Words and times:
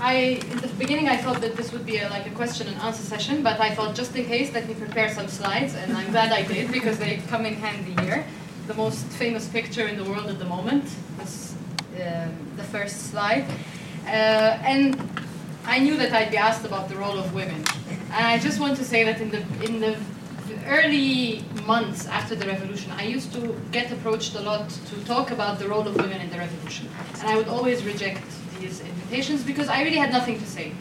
I, 0.00 0.40
in 0.50 0.58
the 0.58 0.68
beginning, 0.78 1.08
I 1.08 1.18
thought 1.18 1.42
that 1.42 1.56
this 1.56 1.72
would 1.72 1.84
be 1.84 1.98
a, 1.98 2.08
like 2.08 2.26
a 2.26 2.30
question 2.30 2.66
and 2.68 2.76
answer 2.80 3.02
session, 3.02 3.42
but 3.42 3.60
I 3.60 3.74
thought 3.74 3.94
just 3.94 4.16
in 4.16 4.24
case, 4.24 4.52
let 4.54 4.66
me 4.66 4.74
prepare 4.74 5.12
some 5.12 5.28
slides, 5.28 5.74
and 5.74 5.94
I'm 5.94 6.10
glad 6.10 6.32
I 6.32 6.42
did 6.42 6.72
because 6.72 6.98
they 6.98 7.18
come 7.28 7.44
in 7.44 7.54
handy 7.54 8.00
here. 8.02 8.24
The 8.66 8.74
most 8.74 9.04
famous 9.06 9.46
picture 9.48 9.86
in 9.86 9.98
the 9.98 10.04
world 10.04 10.28
at 10.28 10.38
the 10.38 10.46
moment, 10.46 10.84
this, 11.18 11.54
um, 11.96 12.34
the 12.56 12.62
first 12.64 13.10
slide. 13.10 13.44
Uh, 14.06 14.72
and 14.72 14.96
I 15.66 15.78
knew 15.78 15.98
that 15.98 16.12
I'd 16.14 16.30
be 16.30 16.38
asked 16.38 16.64
about 16.64 16.88
the 16.88 16.96
role 16.96 17.18
of 17.18 17.34
women. 17.34 17.62
And 18.12 18.26
I 18.26 18.38
just 18.38 18.58
want 18.58 18.78
to 18.78 18.84
say 18.84 19.04
that 19.04 19.20
in 19.20 19.30
the, 19.30 19.42
in 19.62 19.80
the 19.80 19.98
early 20.66 21.44
months 21.66 22.06
after 22.06 22.34
the 22.34 22.46
revolution, 22.46 22.90
I 22.92 23.02
used 23.02 23.34
to 23.34 23.54
get 23.70 23.92
approached 23.92 24.34
a 24.34 24.40
lot 24.40 24.70
to 24.70 25.04
talk 25.04 25.30
about 25.30 25.58
the 25.58 25.68
role 25.68 25.86
of 25.86 25.94
women 25.96 26.22
in 26.22 26.30
the 26.30 26.38
revolution. 26.38 26.88
And 27.18 27.28
I 27.28 27.36
would 27.36 27.48
always 27.48 27.84
reject 27.84 28.22
these 28.60 28.80
invitations 28.80 29.42
because 29.42 29.68
I 29.68 29.82
really 29.82 29.96
had 29.96 30.12
nothing 30.12 30.38
to 30.38 30.46
say. 30.46 30.72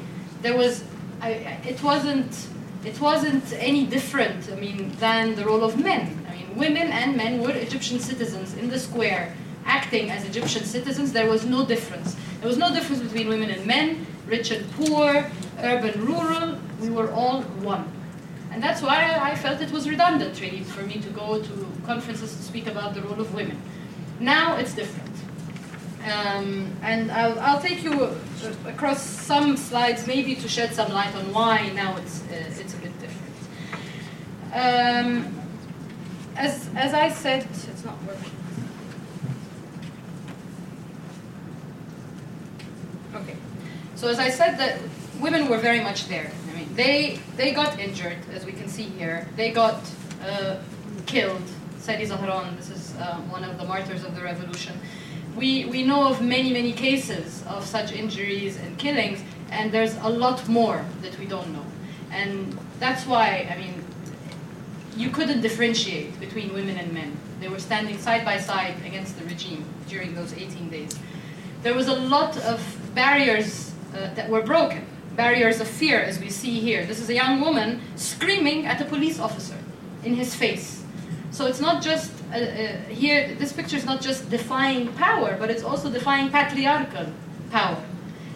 There 0.41 0.55
was, 0.55 0.83
I, 1.21 1.29
it 1.65 1.81
wasn't, 1.83 2.47
it 2.85 2.99
wasn't 3.01 3.51
any 3.53 3.85
different, 3.85 4.49
I 4.51 4.55
mean, 4.55 4.91
than 4.99 5.35
the 5.35 5.45
role 5.45 5.63
of 5.63 5.77
men. 5.79 6.25
I 6.29 6.35
mean, 6.35 6.55
women 6.55 6.87
and 6.87 7.17
men 7.17 7.41
were 7.41 7.51
Egyptian 7.51 7.99
citizens 7.99 8.53
in 8.55 8.69
the 8.69 8.79
square, 8.79 9.35
acting 9.65 10.11
as 10.11 10.23
Egyptian 10.25 10.63
citizens. 10.63 11.11
There 11.11 11.29
was 11.29 11.45
no 11.45 11.65
difference. 11.65 12.15
There 12.39 12.47
was 12.47 12.57
no 12.57 12.73
difference 12.73 13.01
between 13.01 13.27
women 13.27 13.49
and 13.49 13.65
men, 13.65 14.05
rich 14.27 14.51
and 14.51 14.69
poor, 14.71 15.29
urban, 15.59 16.05
rural. 16.05 16.57
We 16.79 16.89
were 16.89 17.11
all 17.11 17.41
one. 17.41 17.91
And 18.51 18.63
that's 18.63 18.81
why 18.81 19.17
I 19.21 19.35
felt 19.35 19.61
it 19.61 19.71
was 19.71 19.87
redundant, 19.87 20.39
really, 20.41 20.63
for 20.63 20.81
me 20.83 20.99
to 20.99 21.09
go 21.09 21.41
to 21.41 21.67
conferences 21.85 22.35
to 22.35 22.41
speak 22.41 22.67
about 22.67 22.93
the 22.93 23.01
role 23.01 23.19
of 23.19 23.33
women. 23.33 23.61
Now 24.19 24.57
it's 24.57 24.73
different. 24.73 25.08
Um, 26.03 26.73
and 26.81 27.11
I'll, 27.11 27.37
I'll, 27.39 27.61
take 27.61 27.83
you 27.83 28.15
across 28.65 29.03
some 29.03 29.57
slides, 29.57 30.07
maybe 30.07 30.33
to 30.35 30.47
shed 30.47 30.73
some 30.73 30.91
light 30.93 31.13
on 31.13 31.33
why 31.33 31.69
now 31.75 31.97
it's, 31.97 32.21
uh, 32.21 32.53
it's 32.57 32.73
a 32.73 32.77
bit 32.77 32.93
different. 33.01 33.29
Um, 34.53 35.41
as, 36.37 36.69
as 36.75 36.93
I 36.93 37.09
said, 37.09 37.43
it's 37.51 37.83
not 37.83 38.01
working. 38.07 38.31
Okay. 43.15 43.35
So 43.95 44.07
as 44.07 44.19
I 44.19 44.29
said, 44.29 44.57
that 44.57 44.79
women 45.19 45.49
were 45.49 45.57
very 45.57 45.81
much 45.81 46.07
there. 46.07 46.31
I 46.49 46.55
mean, 46.55 46.73
they 46.75 47.19
they 47.35 47.51
got 47.51 47.77
injured, 47.77 48.17
as 48.31 48.45
we 48.45 48.53
can 48.53 48.69
see 48.69 48.83
here. 48.83 49.27
They 49.35 49.51
got 49.51 49.81
uh, 50.23 50.57
killed. 51.05 51.43
Sally 51.77 52.05
Zahran, 52.05 52.55
this 52.55 52.69
is 52.69 52.95
uh, 52.95 53.17
one 53.29 53.43
of 53.43 53.57
the 53.57 53.65
martyrs 53.65 54.05
of 54.05 54.15
the 54.15 54.21
revolution 54.21 54.79
we, 55.39 55.65
we 55.65 55.83
know 55.83 56.07
of 56.09 56.21
many, 56.21 56.51
many 56.51 56.73
cases 56.73 57.43
of 57.47 57.65
such 57.65 57.93
injuries 57.93 58.57
and 58.57 58.77
killings, 58.77 59.23
and 59.49 59.71
there's 59.71 59.95
a 59.97 60.09
lot 60.09 60.47
more 60.47 60.85
that 61.01 61.17
we 61.17 61.25
don't 61.25 61.51
know. 61.53 61.65
And 62.11 62.57
that's 62.79 63.05
why, 63.05 63.49
I 63.49 63.57
mean, 63.57 63.73
you 64.97 65.09
couldn't 65.09 65.41
differentiate 65.41 66.19
between 66.19 66.53
women 66.53 66.77
and 66.77 66.93
men. 66.93 67.17
They 67.39 67.47
were 67.47 67.59
standing 67.59 67.97
side 67.97 68.25
by 68.25 68.37
side 68.37 68.75
against 68.85 69.17
the 69.17 69.25
regime 69.25 69.63
during 69.87 70.13
those 70.13 70.33
18 70.33 70.69
days. 70.69 70.99
There 71.63 71.73
was 71.73 71.87
a 71.87 71.95
lot 71.95 72.37
of 72.39 72.59
barriers 72.93 73.73
uh, 73.93 74.13
that 74.15 74.29
were 74.29 74.41
broken, 74.41 74.85
barriers 75.15 75.61
of 75.61 75.67
fear, 75.67 76.01
as 76.01 76.19
we 76.19 76.29
see 76.29 76.59
here. 76.59 76.85
This 76.85 76.99
is 76.99 77.09
a 77.09 77.13
young 77.13 77.39
woman 77.39 77.81
screaming 77.95 78.65
at 78.65 78.81
a 78.81 78.85
police 78.85 79.19
officer 79.19 79.57
in 80.03 80.15
his 80.15 80.35
face. 80.35 80.83
So 81.31 81.45
it's 81.45 81.61
not 81.61 81.81
just 81.81 82.11
uh, 82.31 82.35
uh, 82.35 82.77
here, 82.89 83.35
this 83.35 83.51
picture 83.53 83.75
is 83.75 83.85
not 83.85 84.01
just 84.01 84.29
defying 84.29 84.93
power, 84.93 85.35
but 85.39 85.49
it's 85.49 85.63
also 85.63 85.89
defying 85.89 86.29
patriarchal 86.29 87.07
power. 87.49 87.83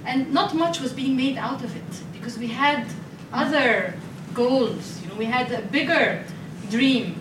And 0.05 0.33
not 0.33 0.55
much 0.55 0.79
was 0.81 0.91
being 0.91 1.15
made 1.15 1.37
out 1.37 1.63
of 1.63 1.75
it 1.75 2.03
because 2.11 2.37
we 2.37 2.47
had 2.47 2.87
other 3.31 3.93
goals. 4.33 4.99
You 5.01 5.09
know, 5.09 5.15
we 5.15 5.25
had 5.25 5.51
a 5.51 5.61
bigger 5.61 6.23
dream, 6.69 7.19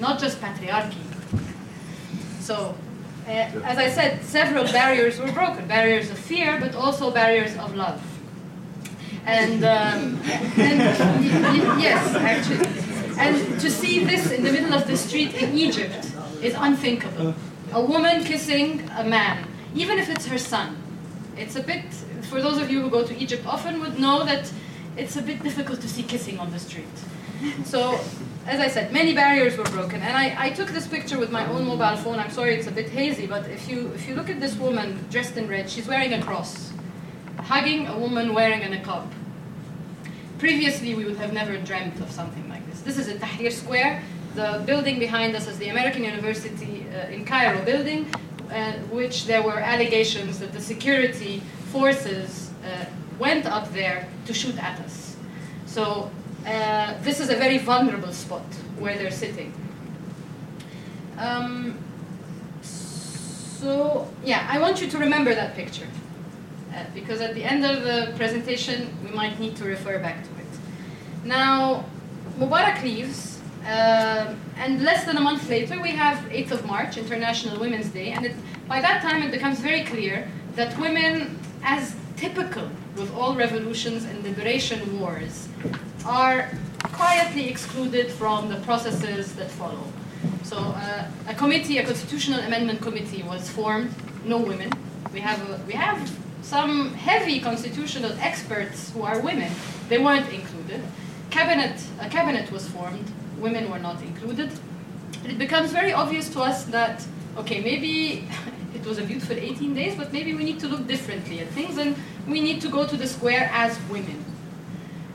not 0.00 0.18
just 0.18 0.40
patriarchy. 0.40 1.04
So, 2.40 2.74
uh, 3.26 3.30
as 3.30 3.76
I 3.76 3.88
said, 3.90 4.22
several 4.22 4.64
barriers 4.64 5.18
were 5.18 5.30
broken 5.32 5.66
barriers 5.66 6.10
of 6.10 6.18
fear, 6.18 6.58
but 6.60 6.74
also 6.74 7.10
barriers 7.10 7.56
of 7.56 7.74
love. 7.74 8.02
And, 9.26 9.64
um, 9.64 10.20
and 10.56 10.78
yes, 11.82 12.14
actually. 12.14 12.75
And 13.18 13.60
to 13.60 13.70
see 13.70 14.04
this 14.04 14.30
in 14.30 14.42
the 14.44 14.52
middle 14.52 14.74
of 14.74 14.86
the 14.86 14.96
street 14.96 15.34
in 15.34 15.56
Egypt 15.56 16.12
is 16.42 16.54
unthinkable. 16.54 17.34
A 17.72 17.80
woman 17.80 18.24
kissing 18.24 18.88
a 18.96 19.04
man, 19.04 19.48
even 19.74 19.98
if 19.98 20.08
it's 20.08 20.26
her 20.26 20.38
son. 20.38 20.76
It's 21.36 21.56
a 21.56 21.62
bit, 21.62 21.84
for 22.30 22.40
those 22.40 22.58
of 22.58 22.70
you 22.70 22.82
who 22.82 22.90
go 22.90 23.04
to 23.04 23.16
Egypt 23.16 23.46
often 23.46 23.80
would 23.80 23.98
know 23.98 24.24
that 24.24 24.50
it's 24.96 25.16
a 25.16 25.22
bit 25.22 25.42
difficult 25.42 25.80
to 25.80 25.88
see 25.88 26.02
kissing 26.02 26.38
on 26.38 26.50
the 26.50 26.58
street. 26.58 26.96
So, 27.64 28.00
as 28.46 28.60
I 28.60 28.68
said, 28.68 28.92
many 28.92 29.14
barriers 29.14 29.56
were 29.56 29.64
broken. 29.64 30.00
And 30.02 30.16
I, 30.16 30.34
I 30.38 30.50
took 30.50 30.68
this 30.68 30.86
picture 30.86 31.18
with 31.18 31.30
my 31.30 31.46
own 31.50 31.66
mobile 31.66 31.96
phone. 31.96 32.18
I'm 32.18 32.30
sorry 32.30 32.54
it's 32.54 32.66
a 32.66 32.70
bit 32.70 32.88
hazy, 32.88 33.26
but 33.26 33.46
if 33.48 33.68
you, 33.68 33.88
if 33.94 34.08
you 34.08 34.14
look 34.14 34.30
at 34.30 34.40
this 34.40 34.56
woman 34.56 35.04
dressed 35.10 35.36
in 35.36 35.48
red, 35.48 35.68
she's 35.68 35.86
wearing 35.86 36.12
a 36.14 36.22
cross, 36.22 36.72
hugging 37.38 37.86
a 37.86 37.98
woman 37.98 38.32
wearing 38.34 38.62
a 38.62 38.68
niqab. 38.74 39.08
Previously, 40.38 40.94
we 40.94 41.04
would 41.04 41.16
have 41.16 41.32
never 41.32 41.56
dreamt 41.58 41.98
of 42.00 42.10
something 42.10 42.45
like 42.76 42.84
this. 42.84 42.98
Is 42.98 43.08
a 43.08 43.14
Tahrir 43.14 43.52
Square. 43.52 44.02
The 44.34 44.62
building 44.66 44.98
behind 44.98 45.34
us 45.34 45.48
is 45.48 45.58
the 45.58 45.68
American 45.68 46.04
University 46.04 46.86
uh, 46.94 47.08
in 47.08 47.24
Cairo 47.24 47.64
building, 47.64 48.06
uh, 48.50 48.72
which 48.90 49.26
there 49.26 49.42
were 49.42 49.58
allegations 49.58 50.38
that 50.40 50.52
the 50.52 50.60
security 50.60 51.42
forces 51.72 52.50
uh, 52.64 52.84
went 53.18 53.46
up 53.46 53.72
there 53.72 54.08
to 54.26 54.34
shoot 54.34 54.58
at 54.58 54.78
us. 54.80 55.16
So 55.66 56.10
uh, 56.46 56.94
this 57.02 57.20
is 57.20 57.30
a 57.30 57.36
very 57.36 57.58
vulnerable 57.58 58.12
spot 58.12 58.44
where 58.78 58.96
they're 58.96 59.10
sitting. 59.10 59.52
Um, 61.18 61.78
so 62.60 64.10
yeah, 64.22 64.46
I 64.50 64.58
want 64.58 64.82
you 64.82 64.88
to 64.88 64.98
remember 64.98 65.34
that 65.34 65.54
picture. 65.54 65.88
Uh, 66.74 66.84
because 66.94 67.22
at 67.22 67.34
the 67.34 67.42
end 67.42 67.64
of 67.64 67.84
the 67.84 68.12
presentation, 68.16 68.94
we 69.02 69.10
might 69.10 69.40
need 69.40 69.56
to 69.56 69.64
refer 69.64 69.98
back 69.98 70.22
to 70.22 70.28
it. 70.28 71.24
Now, 71.24 71.86
Mubarak 72.38 72.82
leaves, 72.82 73.40
uh, 73.64 74.34
and 74.58 74.82
less 74.82 75.04
than 75.04 75.16
a 75.16 75.20
month 75.20 75.48
later, 75.48 75.80
we 75.80 75.90
have 75.90 76.18
8th 76.28 76.50
of 76.50 76.66
March, 76.66 76.98
International 76.98 77.58
Women's 77.58 77.88
Day, 77.88 78.12
and 78.12 78.34
by 78.68 78.80
that 78.80 79.00
time 79.00 79.22
it 79.22 79.30
becomes 79.30 79.58
very 79.60 79.84
clear 79.84 80.28
that 80.54 80.78
women, 80.78 81.38
as 81.62 81.96
typical 82.16 82.68
with 82.94 83.10
all 83.14 83.34
revolutions 83.34 84.04
and 84.04 84.22
liberation 84.22 85.00
wars, 85.00 85.48
are 86.04 86.50
quietly 86.92 87.48
excluded 87.48 88.10
from 88.10 88.48
the 88.50 88.56
processes 88.56 89.34
that 89.36 89.50
follow. 89.50 89.84
So 90.42 90.58
uh, 90.58 91.08
a 91.28 91.34
committee, 91.34 91.78
a 91.78 91.84
constitutional 91.84 92.40
amendment 92.40 92.82
committee 92.82 93.22
was 93.22 93.48
formed, 93.48 93.94
no 94.24 94.38
women. 94.38 94.70
We 95.12 95.20
have, 95.20 95.40
a, 95.50 95.60
we 95.66 95.72
have 95.72 96.10
some 96.42 96.92
heavy 96.94 97.40
constitutional 97.40 98.12
experts 98.20 98.92
who 98.92 99.02
are 99.02 99.20
women, 99.20 99.50
they 99.88 99.98
weren't 99.98 100.30
included. 100.32 100.82
Cabinet, 101.36 101.78
a 102.00 102.08
cabinet 102.08 102.50
was 102.50 102.66
formed, 102.66 103.12
women 103.38 103.70
were 103.70 103.78
not 103.78 104.00
included. 104.00 104.50
it 105.22 105.36
becomes 105.36 105.70
very 105.70 105.92
obvious 105.92 106.30
to 106.30 106.40
us 106.40 106.64
that, 106.76 107.06
okay, 107.36 107.60
maybe 107.60 108.26
it 108.74 108.86
was 108.86 108.96
a 108.96 109.02
beautiful 109.02 109.36
18 109.36 109.74
days, 109.74 109.94
but 109.96 110.14
maybe 110.14 110.32
we 110.32 110.44
need 110.44 110.58
to 110.60 110.66
look 110.66 110.86
differently 110.86 111.40
at 111.40 111.48
things 111.48 111.76
and 111.76 111.94
we 112.26 112.40
need 112.40 112.62
to 112.62 112.68
go 112.68 112.86
to 112.86 112.96
the 112.96 113.06
square 113.06 113.50
as 113.52 113.78
women. 113.90 114.24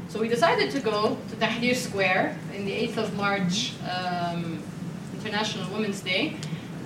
So 0.10 0.20
we 0.20 0.28
decided 0.28 0.70
to 0.72 0.80
go 0.80 1.18
to 1.30 1.36
Tahrir 1.38 1.76
Square 1.76 2.38
in 2.54 2.66
the 2.66 2.88
8th 2.88 2.98
of 2.98 3.16
March, 3.16 3.74
um, 3.90 4.62
International 5.16 5.68
Women's 5.74 6.02
Day, 6.02 6.36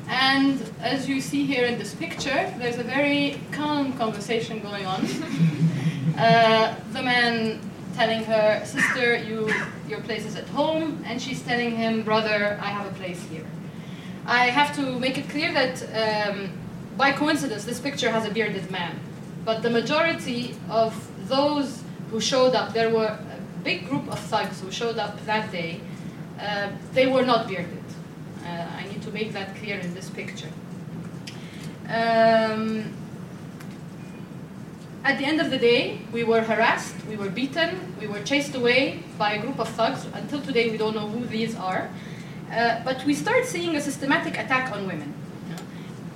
and 0.07 0.63
as 0.79 1.09
you 1.09 1.19
see 1.19 1.45
here 1.45 1.66
in 1.66 1.78
this 1.78 1.94
picture, 1.94 2.53
there's 2.57 2.78
a 2.78 2.84
very 2.84 3.41
calm 3.51 3.97
conversation 3.97 4.62
going 4.62 4.86
on. 4.86 5.01
uh, 6.18 6.75
the 6.94 7.04
man 7.04 7.60
telling 7.95 8.24
her, 8.25 8.63
sister, 8.65 9.15
you, 9.15 9.51
your 9.88 10.01
place 10.01 10.25
is 10.25 10.36
at 10.36 10.47
home, 10.50 11.01
and 11.06 11.21
she's 11.21 11.42
telling 11.42 11.71
him, 11.71 12.03
brother, 12.03 12.59
I 12.62 12.68
have 12.68 12.86
a 12.86 12.95
place 12.95 13.21
here. 13.30 13.45
I 14.25 14.45
have 14.50 14.75
to 14.75 15.00
make 15.00 15.18
it 15.18 15.30
clear 15.30 15.53
that 15.53 15.75
um, 16.03 16.50
by 16.97 17.12
coincidence, 17.12 17.63
this 17.65 17.80
picture 17.80 18.12
has 18.12 18.25
a 18.25 18.31
bearded 18.31 18.69
man. 18.71 19.00
But 19.45 19.62
the 19.62 19.69
majority 19.69 20.56
of 20.69 20.94
those 21.30 21.83
who 22.12 22.19
showed 22.19 22.56
up, 22.56 22.74
there 22.74 22.89
were 22.89 23.06
a 23.06 23.39
big 23.63 23.88
group 23.88 24.07
of 24.12 24.19
thugs 24.19 24.62
who 24.62 24.71
showed 24.71 24.98
up 24.98 25.24
that 25.25 25.51
day, 25.51 25.80
uh, 26.39 26.71
they 26.94 27.07
were 27.07 27.24
not 27.24 27.48
bearded. 27.48 27.83
Uh, 28.44 28.48
I 28.48 28.88
need 28.88 29.01
to 29.03 29.12
make 29.12 29.33
that 29.33 29.56
clear 29.56 29.80
in 29.80 29.94
this 29.94 30.09
picture. 30.09 30.51
Um, 31.88 32.94
at 35.06 35.19
the 35.19 35.25
end 35.25 35.40
of 35.40 35.52
the 35.52 35.57
day, 35.57 36.00
we 36.12 36.24
were 36.24 36.42
harassed, 36.42 36.96
we 37.07 37.16
were 37.16 37.30
beaten, 37.30 37.96
we 38.02 38.07
were 38.07 38.22
chased 38.24 38.56
away 38.56 39.04
by 39.19 39.34
a 39.34 39.40
group 39.40 39.60
of 39.60 39.69
thugs. 39.69 40.07
Until 40.13 40.42
today, 40.42 40.72
we 40.72 40.78
don't 40.78 40.96
know 40.96 41.07
who 41.07 41.25
these 41.28 41.56
are. 41.56 41.90
Uh, 42.52 42.84
but 42.84 43.06
we 43.06 43.13
start 43.13 43.46
seeing 43.46 43.75
a 43.75 43.81
systematic 43.81 44.34
attack 44.34 44.72
on 44.72 44.88
women. 44.88 45.13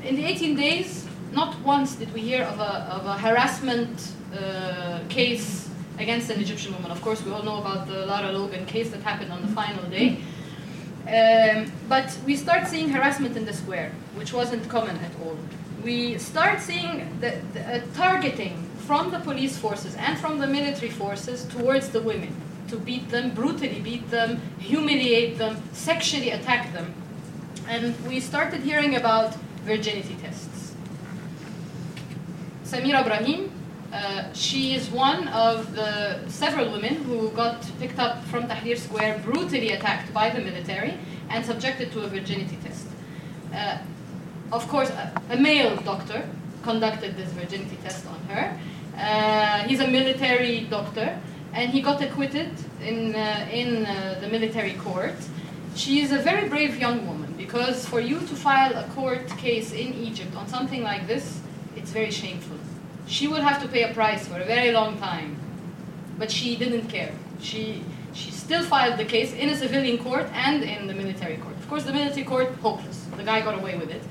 In 0.04 0.16
the 0.16 0.26
18 0.26 0.56
days, 0.56 1.08
not 1.32 1.60
once 1.62 1.96
did 1.96 2.12
we 2.16 2.22
hear 2.22 2.44
of 2.44 2.60
a, 2.60 2.74
of 2.98 3.06
a 3.06 3.18
harassment 3.18 4.14
uh, 4.34 5.02
case 5.08 5.70
against 6.00 6.32
an 6.32 6.40
Egyptian 6.40 6.74
woman. 6.74 6.90
Of 6.90 7.02
course, 7.04 7.24
we 7.24 7.32
all 7.32 7.44
know 7.44 7.60
about 7.60 7.86
the 7.86 8.08
Lara 8.08 8.32
Logan 8.32 8.66
case 8.66 8.90
that 8.90 9.04
happened 9.04 9.32
on 9.32 9.42
the 9.44 9.50
final 9.50 9.84
day. 9.84 10.18
Um, 11.08 11.72
but 11.88 12.18
we 12.26 12.36
start 12.36 12.68
seeing 12.68 12.90
harassment 12.90 13.38
in 13.38 13.46
the 13.46 13.54
square, 13.54 13.92
which 14.16 14.34
wasn't 14.34 14.68
common 14.68 14.98
at 14.98 15.12
all. 15.24 15.38
We 15.84 16.18
start 16.18 16.60
seeing 16.60 17.20
the, 17.20 17.40
the 17.54 17.62
uh, 17.62 17.82
targeting 17.94 18.69
from 18.90 19.12
the 19.12 19.20
police 19.20 19.56
forces 19.56 19.94
and 19.98 20.18
from 20.18 20.40
the 20.40 20.48
military 20.48 20.90
forces 20.90 21.46
towards 21.46 21.90
the 21.90 22.02
women 22.02 22.34
to 22.70 22.76
beat 22.76 23.08
them, 23.12 23.30
brutally 23.36 23.80
beat 23.82 24.10
them, 24.10 24.42
humiliate 24.58 25.38
them, 25.38 25.62
sexually 25.74 26.32
attack 26.32 26.74
them. 26.74 26.92
And 27.68 27.94
we 28.08 28.20
started 28.20 28.62
hearing 28.62 28.96
about 28.96 29.36
virginity 29.64 30.16
tests. 30.20 30.74
Samira 32.64 33.02
Ibrahim, 33.02 33.52
uh, 33.94 34.34
she 34.34 34.74
is 34.74 34.90
one 34.90 35.28
of 35.28 35.76
the 35.76 36.28
several 36.28 36.72
women 36.72 36.96
who 37.04 37.30
got 37.42 37.62
picked 37.80 38.00
up 38.00 38.24
from 38.32 38.48
Tahrir 38.48 38.76
Square, 38.76 39.20
brutally 39.24 39.70
attacked 39.74 40.12
by 40.12 40.32
the 40.32 40.42
military, 40.42 40.98
and 41.30 41.46
subjected 41.46 41.92
to 41.92 42.00
a 42.06 42.08
virginity 42.08 42.58
test. 42.64 42.88
Uh, 43.54 43.78
of 44.52 44.68
course, 44.68 44.90
a, 44.90 45.14
a, 45.30 45.38
male 45.38 45.76
doctor 45.82 46.28
conducted 46.64 47.16
this 47.16 47.32
virginity 47.34 47.78
test 47.84 48.08
on 48.08 48.20
her. 48.30 48.58
Uh, 49.00 49.64
he's 49.64 49.80
a 49.80 49.88
military 49.88 50.62
doctor, 50.70 51.18
and 51.54 51.72
he 51.72 51.82
got 51.82 52.02
acquitted 52.02 52.52
in, 52.82 53.16
uh, 53.16 53.48
in 53.52 53.86
uh, 53.86 54.18
the 54.20 54.28
military 54.28 54.74
court. 54.74 55.16
She 55.76 56.02
is 56.02 56.12
a 56.12 56.18
very 56.18 56.50
brave 56.50 56.78
young 56.78 57.08
woman 57.08 57.34
because 57.38 57.86
for 57.86 58.02
you 58.02 58.20
to 58.20 58.36
file 58.36 58.76
a 58.76 58.84
court 58.90 59.28
case 59.38 59.72
in 59.72 59.94
Egypt 59.94 60.36
on 60.36 60.48
something 60.48 60.84
like 60.84 61.08
this, 61.08 61.40
it's 61.78 61.92
very 61.92 62.12
shameful. 62.12 62.58
She 63.08 63.28
would 63.28 63.42
have 63.42 63.62
to 63.62 63.68
pay 63.70 63.84
a 63.84 63.94
price 63.94 64.28
for 64.28 64.38
a 64.40 64.46
very 64.46 64.72
long 64.74 64.98
time, 64.98 65.38
but 66.18 66.30
she 66.30 66.58
didn't 66.58 66.88
care. 66.88 67.14
She, 67.40 67.84
she 68.14 68.32
still 68.32 68.64
filed 68.64 69.00
the 69.00 69.06
case 69.06 69.34
in 69.34 69.50
a 69.50 69.56
civilian 69.56 69.98
court 69.98 70.28
and 70.34 70.62
in 70.62 70.88
the 70.88 70.94
military 70.94 71.38
court. 71.38 71.56
Of 71.56 71.70
course, 71.70 71.86
the 71.86 71.94
military 71.94 72.26
court, 72.26 72.50
hopeless. 72.62 73.06
The 73.16 73.24
guy 73.24 73.42
got 73.42 73.58
away 73.58 73.78
with 73.78 73.90
it. 73.90 74.02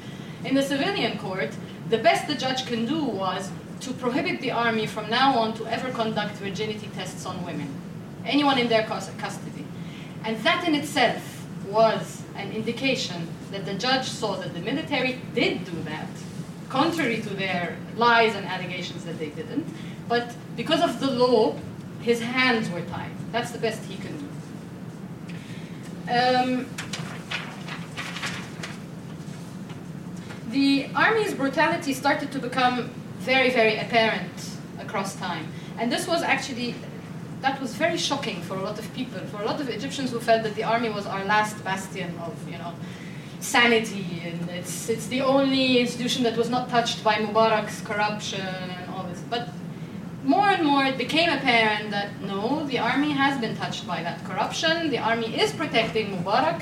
In 0.45 0.55
the 0.55 0.63
civilian 0.63 1.19
court, 1.19 1.51
the 1.91 1.99
best 1.99 2.27
the 2.27 2.35
judge 2.35 2.67
can 2.67 2.87
do 2.87 3.05
was 3.05 3.51
to 3.81 3.93
prohibit 3.95 4.41
the 4.41 4.51
army 4.51 4.87
from 4.87 5.09
now 5.11 5.39
on 5.39 5.55
to 5.55 5.67
ever 5.67 5.91
conduct 5.91 6.35
virginity 6.37 6.89
tests 6.95 7.27
on 7.27 7.45
women, 7.45 7.73
anyone 8.25 8.59
in 8.59 8.69
their 8.69 8.85
custody. 8.85 9.65
And 10.25 10.37
that 10.39 10.67
in 10.67 10.75
itself 10.75 11.47
was 11.67 12.23
an 12.37 12.53
indication 12.53 13.29
that 13.51 13.65
the 13.65 13.75
judge 13.75 14.07
saw 14.07 14.37
that 14.37 14.55
the 14.55 14.61
military 14.61 15.21
did 15.35 15.65
do 15.65 15.83
that, 15.83 16.09
contrary 16.69 17.21
to 17.23 17.31
their 17.31 17.77
lies 17.97 18.35
and 18.35 18.47
allegations 18.47 19.05
that 19.05 19.19
they 19.19 19.31
didn't. 19.31 19.67
But 20.09 20.35
because 20.57 20.83
of 20.83 21.01
the 21.01 21.11
law, 21.11 21.57
his 22.01 22.21
hands 22.21 22.71
were 22.71 22.83
tied. 22.83 23.11
That's 23.33 23.51
the 23.51 23.59
best 23.59 23.85
he 23.85 23.97
can 23.97 24.17
do. 24.19 24.29
Um, 26.11 26.67
the 30.51 30.89
army's 30.95 31.35
brutality 31.35 31.93
started 31.93 32.33
to 32.33 32.39
become 32.39 32.91
very, 33.29 33.51
very 33.51 33.77
apparent 33.85 34.39
across 34.81 35.11
time. 35.17 35.47
And 35.79 35.93
this 35.93 36.05
was 36.13 36.23
actually, 36.23 36.75
that 37.45 37.61
was 37.61 37.71
very 37.85 37.99
shocking 38.09 38.41
for 38.49 38.57
a 38.57 38.63
lot 38.69 38.79
of 38.79 38.87
people, 38.95 39.21
for 39.33 39.39
a 39.43 39.47
lot 39.51 39.61
of 39.61 39.69
Egyptians 39.69 40.09
who 40.13 40.21
felt 40.29 40.43
that 40.47 40.55
the 40.55 40.65
army 40.65 40.89
was 40.99 41.05
our 41.07 41.25
last 41.35 41.63
bastion 41.63 42.11
of, 42.27 42.33
you 42.53 42.59
know, 42.63 42.73
sanity, 43.41 44.23
and 44.29 44.49
it's, 44.59 44.89
it's 44.89 45.09
the 45.09 45.21
only 45.21 45.79
institution 45.79 46.21
that 46.27 46.37
was 46.43 46.49
not 46.49 46.71
touched 46.71 47.05
by 47.05 47.17
Mubarak's 47.25 47.81
corruption 47.83 48.49
and 48.77 48.91
all 48.93 49.05
this. 49.11 49.23
But 49.35 49.45
more 50.25 50.49
and 50.49 50.65
more 50.71 50.85
it 50.87 50.97
became 50.97 51.31
apparent 51.39 51.91
that 51.91 52.09
no, 52.23 52.65
the 52.73 52.79
army 52.79 53.13
has 53.13 53.39
been 53.45 53.55
touched 53.57 53.87
by 53.87 54.03
that 54.03 54.25
corruption, 54.25 54.89
the 54.89 54.99
army 55.11 55.29
is 55.43 55.53
protecting 55.53 56.07
Mubarak, 56.17 56.61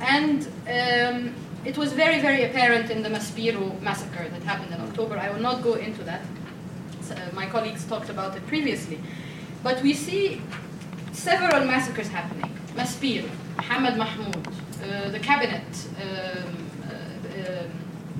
and 0.00 0.38
um, 0.78 1.34
it 1.64 1.78
was 1.78 1.92
very, 1.92 2.20
very 2.20 2.44
apparent 2.44 2.90
in 2.90 3.02
the 3.02 3.08
Maspero 3.08 3.80
massacre 3.80 4.28
that 4.28 4.42
happened 4.42 4.72
in 4.74 4.80
October. 4.80 5.16
I 5.16 5.30
will 5.30 5.40
not 5.40 5.62
go 5.62 5.74
into 5.74 6.02
that. 6.04 6.20
Uh, 7.10 7.16
my 7.32 7.46
colleagues 7.46 7.84
talked 7.84 8.10
about 8.10 8.36
it 8.36 8.46
previously. 8.46 8.98
But 9.62 9.82
we 9.82 9.94
see 9.94 10.42
several 11.12 11.64
massacres 11.64 12.08
happening. 12.08 12.50
Maspero, 12.76 13.28
Mohammed 13.56 13.96
Mahmoud, 13.96 14.46
uh, 14.46 15.08
the 15.08 15.18
cabinet 15.20 15.64
um, 16.02 16.70
uh, 16.84 17.40
uh, 17.40 17.62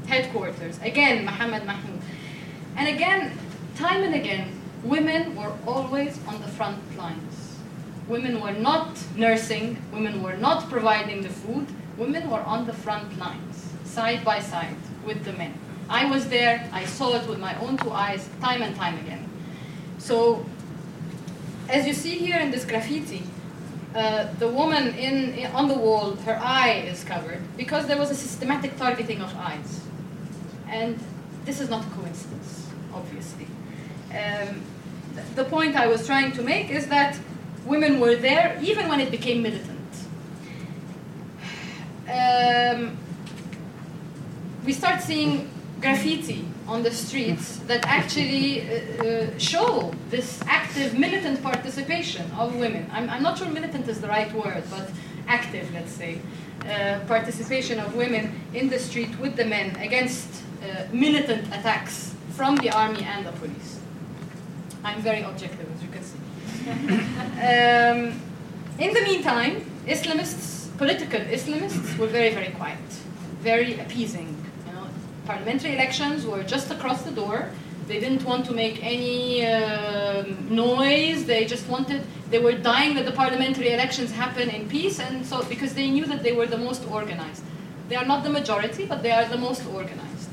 headquarters, 0.07 0.79
again, 0.83 1.25
Mohammed 1.25 1.67
Mahmoud. 1.67 2.01
And 2.77 2.89
again, 2.89 3.37
time 3.77 4.03
and 4.05 4.15
again, 4.15 4.59
women 4.83 5.37
were 5.37 5.53
always 5.67 6.19
on 6.27 6.41
the 6.41 6.49
front 6.49 6.79
lines. 6.97 7.59
Women 8.09 8.41
were 8.41 8.53
not 8.53 8.99
nursing, 9.17 9.77
women 9.93 10.23
were 10.23 10.37
not 10.37 10.71
providing 10.71 11.23
the 11.23 11.31
food, 11.31 11.67
women 11.97 12.31
were 12.31 12.41
on 12.41 12.67
the 12.67 12.73
front 12.73 13.19
lines, 13.19 13.71
side 13.85 14.25
by 14.25 14.41
side 14.41 14.77
with 15.07 15.25
the 15.25 15.33
men. 15.33 15.55
I 15.89 16.07
was 16.11 16.29
there, 16.29 16.69
I 16.73 16.85
saw 16.85 17.15
it 17.15 17.29
with 17.29 17.39
my 17.39 17.55
own 17.61 17.77
two 17.77 17.91
eyes, 17.91 18.29
time 18.41 18.63
and 18.63 18.75
time 18.75 18.99
again. 18.99 19.29
So, 19.99 20.45
as 21.69 21.87
you 21.87 21.93
see 21.93 22.17
here 22.17 22.39
in 22.39 22.51
this 22.51 22.65
graffiti, 22.65 23.23
uh, 23.95 24.27
the 24.39 24.49
woman 24.49 24.89
in, 24.95 25.35
in, 25.35 25.51
on 25.53 25.69
the 25.69 25.75
wall, 25.75 26.17
her 26.17 26.39
eye 26.43 26.85
is 26.87 27.05
covered 27.05 27.41
because 27.57 27.87
there 27.87 27.99
was 27.99 28.11
a 28.11 28.15
systematic 28.15 28.77
targeting 28.77 29.21
of 29.21 29.35
eyes. 29.37 29.81
And 30.69 30.99
this 31.45 31.61
is 31.61 31.71
not 31.71 31.85
a 31.87 31.91
coincidence, 31.91 32.71
obviously. 32.93 33.47
Um, 34.11 34.63
th 35.15 35.25
the 35.37 35.45
point 35.45 35.77
I 35.77 35.87
was 35.87 36.07
trying 36.07 36.33
to 36.39 36.43
make 36.43 36.67
is 36.79 36.87
that 36.89 37.13
women 37.73 38.01
were 38.01 38.17
there 38.17 38.59
even 38.69 38.89
when 38.91 39.01
it 39.01 39.11
became 39.11 39.39
militant 39.43 39.74
um, 42.15 42.97
we 44.65 44.73
start 44.73 45.03
seeing 45.03 45.51
graffiti 45.81 46.47
on 46.67 46.83
the 46.83 46.91
streets 46.91 47.59
that 47.67 47.85
actually 47.87 48.63
uh, 48.63 49.05
uh, 49.05 49.39
show 49.39 49.93
this 50.11 50.41
active 50.47 50.99
militant 50.99 51.43
participation 51.43 52.31
of 52.39 52.57
women. 52.57 52.89
I'm, 52.93 53.11
I'm, 53.11 53.23
not 53.23 53.37
sure 53.39 53.49
militant 53.49 53.87
is 53.89 54.01
the 54.01 54.09
right 54.09 54.33
word, 54.33 54.65
but 54.71 54.91
active, 55.27 55.71
let's 55.75 55.93
say, 55.93 56.21
uh, 56.65 57.01
participation 57.07 57.79
of 57.79 57.95
women 57.95 58.41
in 58.55 58.71
the 58.71 58.79
street 58.79 59.19
with 59.19 59.37
the 59.37 59.45
men 59.45 59.77
against 59.77 60.29
uh, 60.63 60.85
militant 60.93 61.47
attacks 61.49 62.15
from 62.31 62.57
the 62.57 62.71
army 62.71 63.03
and 63.03 63.27
the 63.27 63.33
police. 63.33 63.81
I'm 64.83 65.01
very 65.03 65.23
objective, 65.23 65.67
as 65.75 65.83
you 65.83 65.89
can 65.89 66.03
see. 66.03 66.19
um, 67.51 68.21
in 68.79 68.95
the 68.95 69.03
meantime, 69.03 69.71
Islamists 69.87 70.64
political 70.79 71.21
Islamists 71.21 71.97
were 71.99 72.07
very, 72.07 72.35
very 72.35 72.53
quiet, 72.53 72.79
very 73.41 73.79
appeasing. 73.79 74.29
You 74.67 74.73
know, 74.73 74.87
parliamentary 75.27 75.75
elections 75.75 76.27
were 76.27 76.43
just 76.43 76.71
across 76.71 77.03
the 77.03 77.13
door. 77.13 77.51
They 77.87 78.01
didn't 78.01 78.25
want 78.25 78.47
to 78.47 78.53
make 78.53 78.83
any 78.83 79.47
uh, 79.47 80.23
noise. 80.49 81.27
They 81.27 81.45
just 81.45 81.69
wanted, 81.69 82.03
they 82.31 82.39
were 82.39 82.53
dying 82.53 82.95
that 82.95 83.05
the 83.05 83.13
parliamentary 83.13 83.73
elections 83.73 84.11
happen 84.11 84.49
in 84.49 84.69
peace, 84.69 84.99
and 84.99 85.25
so 85.25 85.45
because 85.45 85.75
they 85.75 85.91
knew 85.91 86.07
that 86.07 86.23
they 86.23 86.33
were 86.33 86.47
the 86.47 86.59
most 86.59 86.83
organized. 86.91 87.43
They 87.89 87.97
are 87.97 88.07
not 88.07 88.25
the 88.25 88.31
majority, 88.31 88.87
but 88.87 89.03
they 89.03 89.13
are 89.13 89.27
the 89.27 89.37
most 89.37 89.67
organized. 89.67 90.31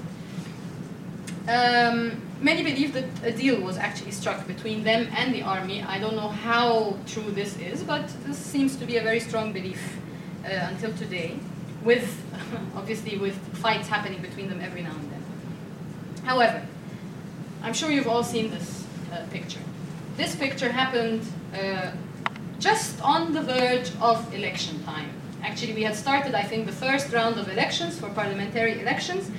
Um, 1.49 2.21
many 2.39 2.63
believe 2.63 2.93
that 2.93 3.05
a 3.23 3.31
deal 3.31 3.59
was 3.59 3.77
actually 3.77 4.11
struck 4.11 4.47
between 4.47 4.83
them 4.83 5.09
and 5.17 5.33
the 5.33 5.41
army. 5.41 5.83
I 5.83 5.99
don't 5.99 6.15
know 6.15 6.29
how 6.29 6.97
true 7.05 7.29
this 7.31 7.57
is, 7.59 7.83
but 7.83 8.07
this 8.25 8.37
seems 8.37 8.77
to 8.77 8.85
be 8.85 8.95
a 8.97 9.03
very 9.03 9.19
strong 9.19 9.51
belief 9.51 10.00
uh, 10.45 10.69
until 10.69 10.93
today, 10.93 11.37
with 11.83 12.17
obviously 12.75 13.17
with 13.17 13.35
fights 13.57 13.87
happening 13.87 14.21
between 14.21 14.49
them 14.49 14.61
every 14.61 14.81
now 14.81 14.91
and 14.91 15.11
then. 15.11 15.23
However, 16.23 16.65
I'm 17.63 17.73
sure 17.73 17.91
you've 17.91 18.07
all 18.07 18.23
seen 18.23 18.51
this 18.51 18.85
uh, 19.11 19.23
picture. 19.31 19.59
This 20.17 20.35
picture 20.35 20.71
happened 20.71 21.21
uh, 21.53 21.91
just 22.59 23.01
on 23.01 23.33
the 23.33 23.41
verge 23.41 23.91
of 24.01 24.33
election 24.33 24.83
time. 24.83 25.09
Actually, 25.43 25.73
we 25.73 25.83
had 25.83 25.95
started, 25.95 26.35
I 26.35 26.43
think, 26.43 26.67
the 26.67 26.71
first 26.71 27.11
round 27.11 27.37
of 27.37 27.49
elections 27.49 27.99
for 27.99 28.09
parliamentary 28.09 28.79
elections, 28.79 29.31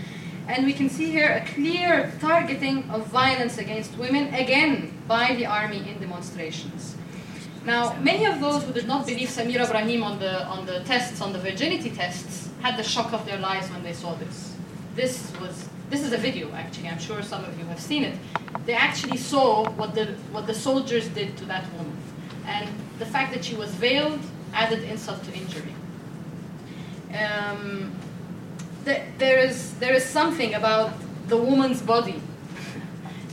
and 0.48 0.66
we 0.66 0.72
can 0.72 0.90
see 0.90 1.10
here 1.10 1.30
a 1.30 1.54
clear 1.54 2.12
targeting 2.20 2.90
of 2.90 3.06
violence 3.06 3.58
against 3.58 3.96
women, 3.96 4.34
again, 4.34 4.92
by 5.06 5.34
the 5.36 5.46
army 5.46 5.88
in 5.88 6.00
demonstrations. 6.00 6.96
Now, 7.64 7.94
many 8.00 8.24
of 8.26 8.40
those 8.40 8.64
who 8.64 8.72
did 8.72 8.88
not 8.88 9.06
believe 9.06 9.28
Samira 9.28 9.64
Ibrahim 9.66 10.02
on 10.02 10.18
the, 10.18 10.44
on 10.46 10.66
the 10.66 10.80
tests, 10.80 11.20
on 11.20 11.32
the 11.32 11.38
virginity 11.38 11.90
tests, 11.90 12.48
had 12.60 12.76
the 12.76 12.82
shock 12.82 13.12
of 13.12 13.24
their 13.24 13.38
lives 13.38 13.70
when 13.70 13.82
they 13.84 13.92
saw 13.92 14.14
this. 14.14 14.56
This 14.96 15.32
was, 15.40 15.68
this 15.88 16.02
is 16.02 16.12
a 16.12 16.16
video 16.16 16.50
actually, 16.52 16.88
I'm 16.88 16.98
sure 16.98 17.22
some 17.22 17.44
of 17.44 17.56
you 17.58 17.64
have 17.66 17.80
seen 17.80 18.02
it. 18.02 18.18
They 18.66 18.74
actually 18.74 19.16
saw 19.16 19.68
what 19.70 19.94
the, 19.94 20.06
what 20.32 20.46
the 20.46 20.54
soldiers 20.54 21.08
did 21.08 21.36
to 21.38 21.44
that 21.46 21.64
woman. 21.74 21.96
And 22.46 22.68
the 22.98 23.06
fact 23.06 23.32
that 23.32 23.44
she 23.44 23.54
was 23.54 23.70
veiled 23.74 24.20
added 24.52 24.82
insult 24.82 25.22
to 25.24 25.32
injury. 25.32 25.74
Um, 27.16 27.92
there, 28.84 29.38
is, 29.38 29.74
there 29.74 29.94
is 29.94 30.04
something 30.04 30.54
about 30.54 30.92
the 31.28 31.36
woman's 31.36 31.80
body 31.80 32.20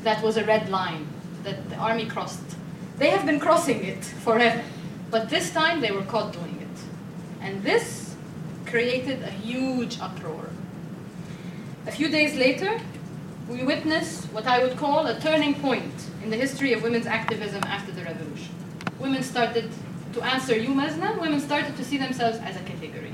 that 0.04 0.24
was 0.24 0.38
a 0.38 0.46
red 0.46 0.70
line 0.70 1.08
that 1.44 1.70
the 1.70 1.76
army 1.78 2.06
crossed. 2.06 2.44
They 3.00 3.10
have 3.10 3.26
been 3.26 3.40
crossing 3.40 3.84
it 3.86 4.04
forever, 4.04 4.62
but 5.10 5.30
this 5.30 5.52
time 5.52 5.80
they 5.80 5.92
were 5.92 6.04
caught 6.04 6.34
doing 6.34 6.60
it. 6.62 6.80
And 7.42 7.64
this 7.64 8.16
created 8.66 9.24
a 9.24 9.32
huge 9.32 10.00
uproar. 10.02 10.50
A 11.88 11.92
few 11.92 12.10
days 12.10 12.36
later, 12.36 12.78
we 13.48 13.64
witness 13.64 14.26
what 14.26 14.46
I 14.46 14.62
would 14.62 14.76
call 14.76 15.08
a 15.08 15.18
turning 15.20 15.56
point 15.56 15.94
in 16.22 16.30
the 16.30 16.36
history 16.36 16.74
of 16.74 16.84
women's 16.84 17.08
activism 17.08 17.64
after 17.64 17.94
the 17.94 18.04
revolution. 18.04 18.54
Women 19.00 19.24
started 19.24 19.72
to 20.14 20.22
answer 20.22 20.56
you, 20.58 20.70
Mazna, 20.70 21.20
women 21.22 21.40
started 21.40 21.78
to 21.78 21.86
see 21.86 21.98
themselves 21.98 22.38
as 22.40 22.58
a 22.58 22.64
category. 22.64 23.14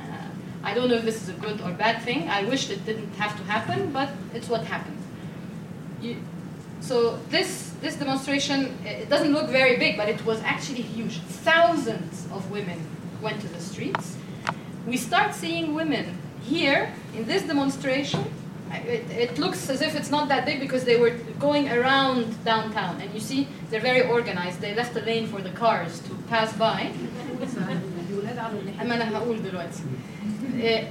Uh, 0.00 0.28
I 0.64 0.74
don't 0.74 0.88
know 0.88 0.96
if 0.96 1.04
this 1.04 1.22
is 1.22 1.28
a 1.28 1.34
good 1.34 1.60
or 1.60 1.70
bad 1.70 2.02
thing. 2.02 2.28
I 2.28 2.42
wished 2.42 2.70
it 2.70 2.84
didn't 2.84 3.14
have 3.14 3.36
to 3.36 3.44
happen, 3.44 3.92
but 3.92 4.10
it's 4.34 4.48
what 4.48 4.64
happened. 4.64 4.98
You, 6.02 6.16
so 6.86 7.18
this, 7.30 7.72
this 7.80 7.96
demonstration, 7.96 8.78
eh, 8.86 9.02
it 9.02 9.08
doesn't 9.08 9.32
look 9.32 9.50
very 9.50 9.76
big, 9.76 9.96
but 9.96 10.08
it 10.08 10.24
was 10.24 10.40
actually 10.42 10.82
huge. 10.82 11.18
Thousands 11.18 12.28
of 12.30 12.48
women 12.48 12.78
went 13.20 13.40
to 13.40 13.48
the 13.48 13.60
streets. 13.60 14.16
We 14.86 14.96
start 14.96 15.34
seeing 15.34 15.74
women 15.74 16.16
here 16.42 16.92
in 17.12 17.26
this 17.26 17.42
demonstration. 17.42 18.24
It, 18.70 19.10
it 19.10 19.38
looks 19.38 19.68
as 19.68 19.82
if 19.82 19.96
it's 19.96 20.12
not 20.12 20.28
that 20.28 20.46
big 20.46 20.60
because 20.60 20.84
they 20.84 20.96
were 20.96 21.10
going 21.40 21.68
around 21.68 22.44
downtown. 22.44 23.00
And 23.00 23.12
you 23.12 23.18
see, 23.18 23.48
they're 23.68 23.80
very 23.80 24.02
organized. 24.02 24.60
They 24.60 24.72
left 24.72 24.94
a 24.96 25.00
lane 25.00 25.26
for 25.26 25.42
the 25.42 25.50
cars 25.50 25.98
to 26.02 26.10
pass 26.28 26.52
by. 26.52 26.92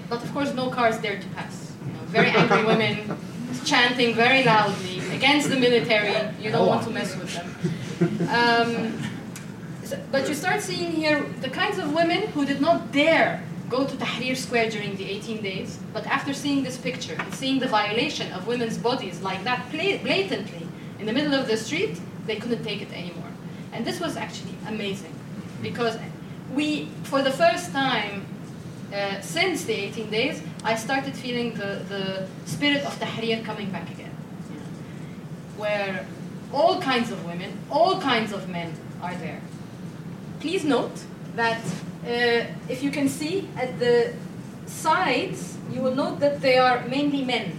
but 0.10 0.22
of 0.22 0.34
course, 0.34 0.54
no 0.54 0.70
cars 0.70 1.00
there 1.00 1.18
to 1.22 1.28
pass. 1.30 1.72
You 1.88 1.94
know, 1.94 2.00
very 2.08 2.32
angry 2.32 2.66
women 2.66 3.18
chanting 3.64 4.14
very 4.14 4.44
loudly 4.44 4.95
against 5.16 5.50
the 5.50 5.56
military. 5.56 6.14
You 6.42 6.52
don't 6.52 6.68
want 6.68 6.84
to 6.88 6.92
mess 6.92 7.16
with 7.16 7.32
them. 7.38 7.48
Um, 8.40 9.02
so- 9.84 10.00
but 10.12 10.28
you 10.30 10.36
start 10.36 10.62
seeing 10.62 10.92
here 10.92 11.18
the 11.42 11.50
kinds 11.50 11.78
of 11.78 11.94
women 11.94 12.22
who 12.34 12.46
did 12.46 12.62
not 12.62 12.92
dare 12.92 13.42
go 13.70 13.80
to 13.86 13.96
Tahrir 13.96 14.36
Square 14.36 14.70
during 14.72 14.96
the 14.96 15.06
18 15.10 15.42
days, 15.42 15.80
but 15.94 16.06
after 16.08 16.34
seeing 16.34 16.64
this 16.64 16.78
picture 16.78 17.16
and 17.20 17.34
seeing 17.34 17.60
the 17.60 17.68
violation 17.68 18.32
of 18.34 18.46
women's 18.48 18.78
bodies 18.78 19.22
like 19.22 19.44
that 19.44 19.72
blatantly 19.72 20.68
in 21.00 21.06
the 21.06 21.14
middle 21.14 21.34
of 21.34 21.48
the 21.48 21.58
street, 21.58 22.00
they 22.28 22.36
couldn't 22.36 22.64
take 22.64 22.82
it 22.82 22.92
anymore. 22.94 23.32
And 23.74 23.86
this 23.86 24.00
was 24.00 24.16
actually 24.18 24.56
amazing 24.68 25.14
because 25.62 25.98
we, 26.54 26.88
for 27.04 27.22
the 27.22 27.32
first 27.32 27.72
time 27.72 28.26
uh, 28.94 29.20
since 29.22 29.66
the 29.66 29.74
18 29.74 30.10
days, 30.12 30.42
I 30.64 30.76
started 30.76 31.16
feeling 31.16 31.54
the, 31.56 31.82
the 31.90 32.28
spirit 32.46 32.84
of 32.86 32.94
Tahrir 33.00 33.44
coming 33.44 33.70
back 33.72 33.90
again. 33.90 34.05
Where 35.58 36.06
all 36.54 36.80
kinds 36.82 37.12
of 37.12 37.26
women, 37.26 37.58
all 37.70 38.00
kinds 38.00 38.32
of 38.32 38.50
men 38.50 38.74
are 39.02 39.16
there. 39.16 39.42
Please 40.40 40.64
note 40.64 41.04
that 41.36 41.62
uh, 42.06 42.46
if 42.70 42.84
you 42.84 42.92
can 42.92 43.10
see 43.10 43.50
at 43.58 43.80
the 43.80 44.14
sides, 44.66 45.58
you 45.72 45.82
will 45.82 45.96
note 45.96 46.20
that 46.20 46.42
they 46.42 46.58
are 46.58 46.86
mainly 46.88 47.24
men. 47.24 47.52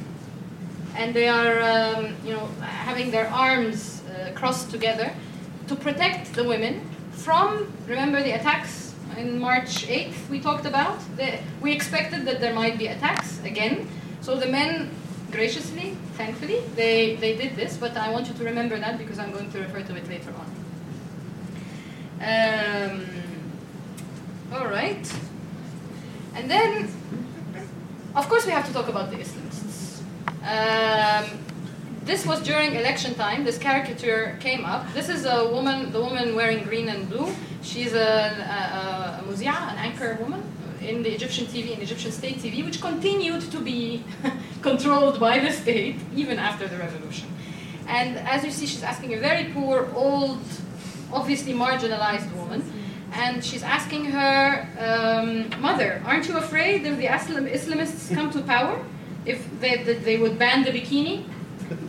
And 0.94 1.12
they 1.12 1.28
are, 1.28 1.60
um, 1.60 2.16
you 2.24 2.32
know, 2.32 2.46
having 2.60 3.10
their 3.10 3.28
arms 3.28 4.02
uh, 4.02 4.30
crossed 4.34 4.70
together 4.70 5.12
to 5.68 5.76
protect 5.76 6.32
the 6.34 6.44
women 6.44 6.80
from, 7.10 7.70
remember 7.86 8.22
the 8.22 8.32
attacks 8.32 8.94
in 9.16 9.38
March 9.38 9.86
8th 9.86 10.28
we 10.30 10.40
talked 10.40 10.64
about? 10.64 10.98
The, 11.16 11.38
we 11.60 11.72
expected 11.72 12.24
that 12.26 12.40
there 12.40 12.54
might 12.54 12.78
be 12.78 12.86
attacks 12.86 13.42
again. 13.44 13.88
So 14.20 14.36
the 14.36 14.46
men 14.46 14.90
graciously, 15.36 15.94
thankfully, 16.14 16.62
they, 16.74 17.16
they 17.16 17.36
did 17.36 17.54
this, 17.56 17.76
but 17.76 17.94
I 17.94 18.10
want 18.10 18.26
you 18.26 18.34
to 18.34 18.44
remember 18.44 18.78
that 18.78 18.96
because 18.96 19.18
I'm 19.18 19.32
going 19.32 19.50
to 19.52 19.58
refer 19.58 19.82
to 19.82 19.94
it 19.94 20.08
later 20.08 20.32
on. 20.40 20.48
Um, 22.32 23.06
all 24.50 24.66
right. 24.66 25.06
And 26.34 26.50
then, 26.50 26.90
of 28.14 28.26
course, 28.30 28.46
we 28.46 28.52
have 28.52 28.66
to 28.66 28.72
talk 28.72 28.88
about 28.88 29.10
the 29.10 29.18
Islamists. 29.18 30.00
Um, 30.42 31.38
this 32.04 32.24
was 32.24 32.42
during 32.42 32.74
election 32.74 33.14
time. 33.14 33.44
This 33.44 33.58
caricature 33.58 34.38
came 34.40 34.64
up. 34.64 34.90
This 34.94 35.10
is 35.10 35.26
a 35.26 35.50
woman, 35.50 35.92
the 35.92 36.00
woman 36.00 36.34
wearing 36.34 36.64
green 36.64 36.88
and 36.88 37.10
blue. 37.10 37.30
She's 37.62 37.92
a, 37.92 37.98
a, 37.98 39.20
a 39.20 39.24
muzia, 39.28 39.56
an 39.72 39.76
anchor 39.76 40.16
woman 40.18 40.42
in 40.86 41.02
the 41.02 41.10
Egyptian 41.10 41.46
TV, 41.46 41.74
in 41.74 41.80
Egyptian 41.82 42.12
state 42.12 42.36
TV, 42.38 42.64
which 42.64 42.80
continued 42.80 43.42
to 43.50 43.58
be 43.58 44.04
controlled 44.62 45.18
by 45.20 45.38
the 45.38 45.50
state 45.50 45.96
even 46.14 46.38
after 46.38 46.68
the 46.68 46.76
revolution. 46.78 47.28
And 47.88 48.16
as 48.18 48.44
you 48.44 48.50
see, 48.50 48.66
she's 48.66 48.82
asking 48.82 49.14
a 49.14 49.18
very 49.18 49.52
poor, 49.52 49.88
old, 49.94 50.40
obviously 51.12 51.52
marginalized 51.52 52.32
woman. 52.34 52.62
And 53.12 53.44
she's 53.44 53.62
asking 53.62 54.06
her, 54.06 54.66
um, 54.78 55.60
Mother, 55.60 56.02
aren't 56.04 56.28
you 56.28 56.36
afraid 56.36 56.84
if 56.84 56.96
the 56.98 57.06
Islamists 57.06 58.14
come 58.14 58.30
to 58.30 58.42
power? 58.42 58.84
If 59.24 59.38
they, 59.60 59.82
they 59.82 60.16
would 60.18 60.38
ban 60.38 60.64
the 60.64 60.70
bikini? 60.70 61.24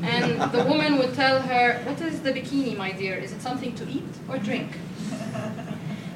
And 0.01 0.51
the 0.51 0.63
woman 0.63 0.97
would 0.97 1.13
tell 1.13 1.41
her, 1.41 1.79
What 1.83 2.01
is 2.01 2.21
the 2.21 2.31
bikini, 2.31 2.77
my 2.77 2.91
dear? 2.91 3.15
Is 3.17 3.31
it 3.31 3.41
something 3.41 3.75
to 3.75 3.87
eat 3.87 4.09
or 4.29 4.37
drink? 4.37 4.69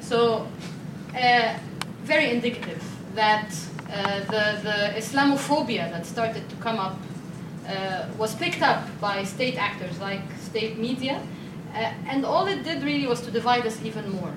So, 0.00 0.48
uh, 1.14 1.54
very 2.04 2.30
indicative 2.30 2.82
that 3.14 3.54
uh, 3.90 4.20
the, 4.20 4.60
the 4.62 4.78
Islamophobia 4.96 5.90
that 5.90 6.06
started 6.06 6.48
to 6.48 6.56
come 6.56 6.78
up 6.78 6.96
uh, 7.68 8.06
was 8.18 8.34
picked 8.34 8.62
up 8.62 8.82
by 9.00 9.24
state 9.24 9.56
actors 9.56 9.98
like 10.00 10.20
state 10.40 10.78
media, 10.78 11.22
uh, 11.74 11.92
and 12.06 12.24
all 12.24 12.46
it 12.46 12.64
did 12.64 12.82
really 12.82 13.06
was 13.06 13.20
to 13.20 13.30
divide 13.30 13.66
us 13.66 13.80
even 13.84 14.10
more. 14.10 14.32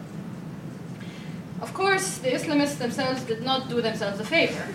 Of 1.62 1.74
course, 1.74 2.18
the 2.18 2.30
Islamists 2.30 2.78
themselves 2.78 3.24
did 3.24 3.42
not 3.42 3.70
do 3.70 3.82
themselves 3.82 4.20
a 4.20 4.26
favor, 4.26 4.68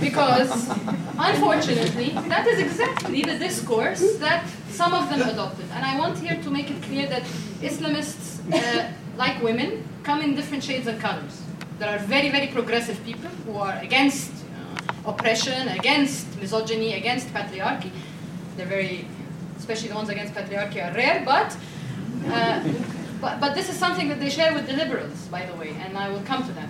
because 0.00 0.68
unfortunately, 1.18 2.10
that 2.28 2.46
is 2.46 2.58
exactly 2.60 3.22
the 3.22 3.38
discourse 3.38 4.16
that 4.18 4.44
some 4.70 4.94
of 4.94 5.08
them 5.10 5.20
adopted. 5.22 5.66
And 5.74 5.84
I 5.84 5.98
want 5.98 6.18
here 6.18 6.40
to 6.42 6.50
make 6.50 6.70
it 6.70 6.82
clear 6.82 7.06
that 7.08 7.22
Islamists, 7.60 8.40
uh, 8.52 8.90
like 9.16 9.42
women, 9.42 9.84
come 10.02 10.22
in 10.22 10.34
different 10.34 10.64
shades 10.64 10.86
and 10.86 10.98
colors. 11.00 11.42
There 11.78 11.88
are 11.88 11.98
very, 11.98 12.30
very 12.30 12.48
progressive 12.48 13.02
people 13.04 13.30
who 13.46 13.56
are 13.56 13.78
against 13.78 14.32
uh, 14.32 15.10
oppression, 15.10 15.68
against 15.68 16.26
misogyny, 16.40 16.94
against 16.94 17.28
patriarchy. 17.28 17.90
They're 18.56 18.66
very, 18.66 19.06
especially 19.56 19.88
the 19.88 19.94
ones 19.94 20.08
against 20.08 20.34
patriarchy, 20.34 20.84
are 20.84 20.94
rare, 20.94 21.22
but. 21.24 21.56
Uh, 22.26 22.62
but, 23.20 23.40
but 23.40 23.54
this 23.54 23.68
is 23.68 23.76
something 23.76 24.08
that 24.08 24.20
they 24.20 24.30
share 24.30 24.54
with 24.54 24.66
the 24.66 24.74
liberals, 24.74 25.26
by 25.28 25.44
the 25.44 25.54
way, 25.56 25.74
and 25.84 25.98
I 25.98 26.08
will 26.08 26.20
come 26.20 26.44
to 26.44 26.52
that. 26.52 26.68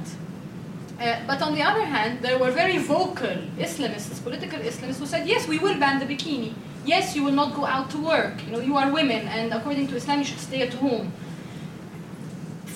Uh, 1.00 1.20
but 1.26 1.42
on 1.42 1.54
the 1.54 1.62
other 1.62 1.84
hand, 1.84 2.22
there 2.22 2.38
were 2.38 2.50
very 2.50 2.78
vocal 2.78 3.36
Islamists, 3.58 4.22
political 4.22 4.58
Islamists, 4.58 4.98
who 4.98 5.06
said, 5.06 5.28
yes, 5.28 5.46
we 5.46 5.58
will 5.58 5.78
ban 5.78 6.00
the 6.00 6.06
bikini. 6.06 6.54
Yes, 6.84 7.14
you 7.14 7.22
will 7.22 7.32
not 7.32 7.54
go 7.54 7.66
out 7.66 7.90
to 7.90 7.98
work. 7.98 8.34
You 8.46 8.52
know, 8.52 8.60
you 8.60 8.76
are 8.76 8.90
women, 8.90 9.28
and 9.28 9.52
according 9.52 9.88
to 9.88 9.96
Islam, 9.96 10.20
you 10.20 10.24
should 10.24 10.40
stay 10.40 10.62
at 10.62 10.74
home. 10.74 11.12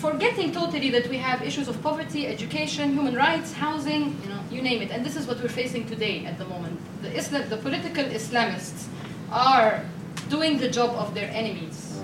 Forgetting 0.02 0.50
totally 0.50 0.90
that 0.90 1.08
we 1.08 1.16
have 1.18 1.42
issues 1.42 1.68
of 1.68 1.80
poverty, 1.80 2.26
education, 2.26 2.92
human 2.92 3.14
rights, 3.14 3.52
housing, 3.52 4.20
you 4.24 4.30
know, 4.30 4.40
you 4.50 4.60
name 4.60 4.82
it. 4.82 4.90
And 4.90 5.06
this 5.06 5.14
is 5.14 5.28
what 5.28 5.40
we're 5.40 5.56
facing 5.62 5.86
today 5.86 6.26
at 6.26 6.38
the 6.38 6.44
moment. 6.44 6.80
The, 7.02 7.16
Islam, 7.16 7.48
the 7.48 7.56
political 7.56 8.02
Islamists 8.06 8.88
are 9.30 9.84
doing 10.28 10.58
the 10.58 10.68
job 10.68 10.90
of 10.96 11.14
their 11.14 11.30
enemies 11.30 12.02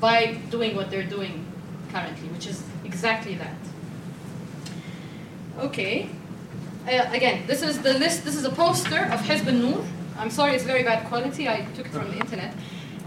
by 0.00 0.36
doing 0.50 0.76
what 0.76 0.90
they're 0.90 1.10
doing 1.16 1.46
currently, 1.90 2.28
which 2.28 2.46
is 2.46 2.62
exactly 2.84 3.36
that. 3.36 3.56
Okay. 5.60 6.10
Uh, 6.86 7.08
again, 7.10 7.46
this 7.46 7.62
is 7.62 7.80
the 7.80 7.94
list. 7.94 8.22
This 8.22 8.36
is 8.36 8.44
a 8.44 8.50
poster 8.50 9.04
of 9.14 9.20
Hizb 9.20 9.46
al-Nur. 9.46 9.82
I'm 10.18 10.30
sorry, 10.30 10.56
it's 10.56 10.64
very 10.64 10.82
bad 10.82 11.08
quality. 11.08 11.48
I 11.48 11.62
took 11.74 11.86
it 11.86 11.92
from 11.92 12.10
the 12.10 12.18
internet. 12.24 12.52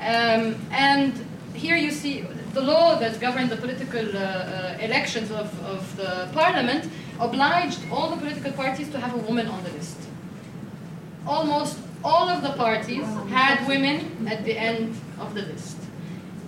Um, 0.01 0.55
and 0.71 1.13
here 1.53 1.75
you 1.75 1.91
see 1.91 2.25
the 2.53 2.61
law 2.61 2.95
that 2.99 3.19
governed 3.19 3.49
the 3.49 3.57
political 3.57 4.05
uh, 4.15 4.19
uh, 4.19 4.77
elections 4.79 5.31
of, 5.31 5.47
of 5.65 5.95
the 5.97 6.29
parliament 6.33 6.89
obliged 7.19 7.79
all 7.91 8.09
the 8.11 8.17
political 8.17 8.51
parties 8.51 8.89
to 8.89 8.99
have 8.99 9.13
a 9.13 9.17
woman 9.17 9.47
on 9.47 9.63
the 9.63 9.71
list. 9.71 9.97
Almost 11.25 11.79
all 12.03 12.29
of 12.29 12.43
the 12.43 12.53
parties 12.53 13.05
had 13.29 13.67
women 13.67 14.27
at 14.27 14.43
the 14.43 14.57
end 14.57 14.95
of 15.19 15.33
the 15.33 15.41
list. 15.43 15.77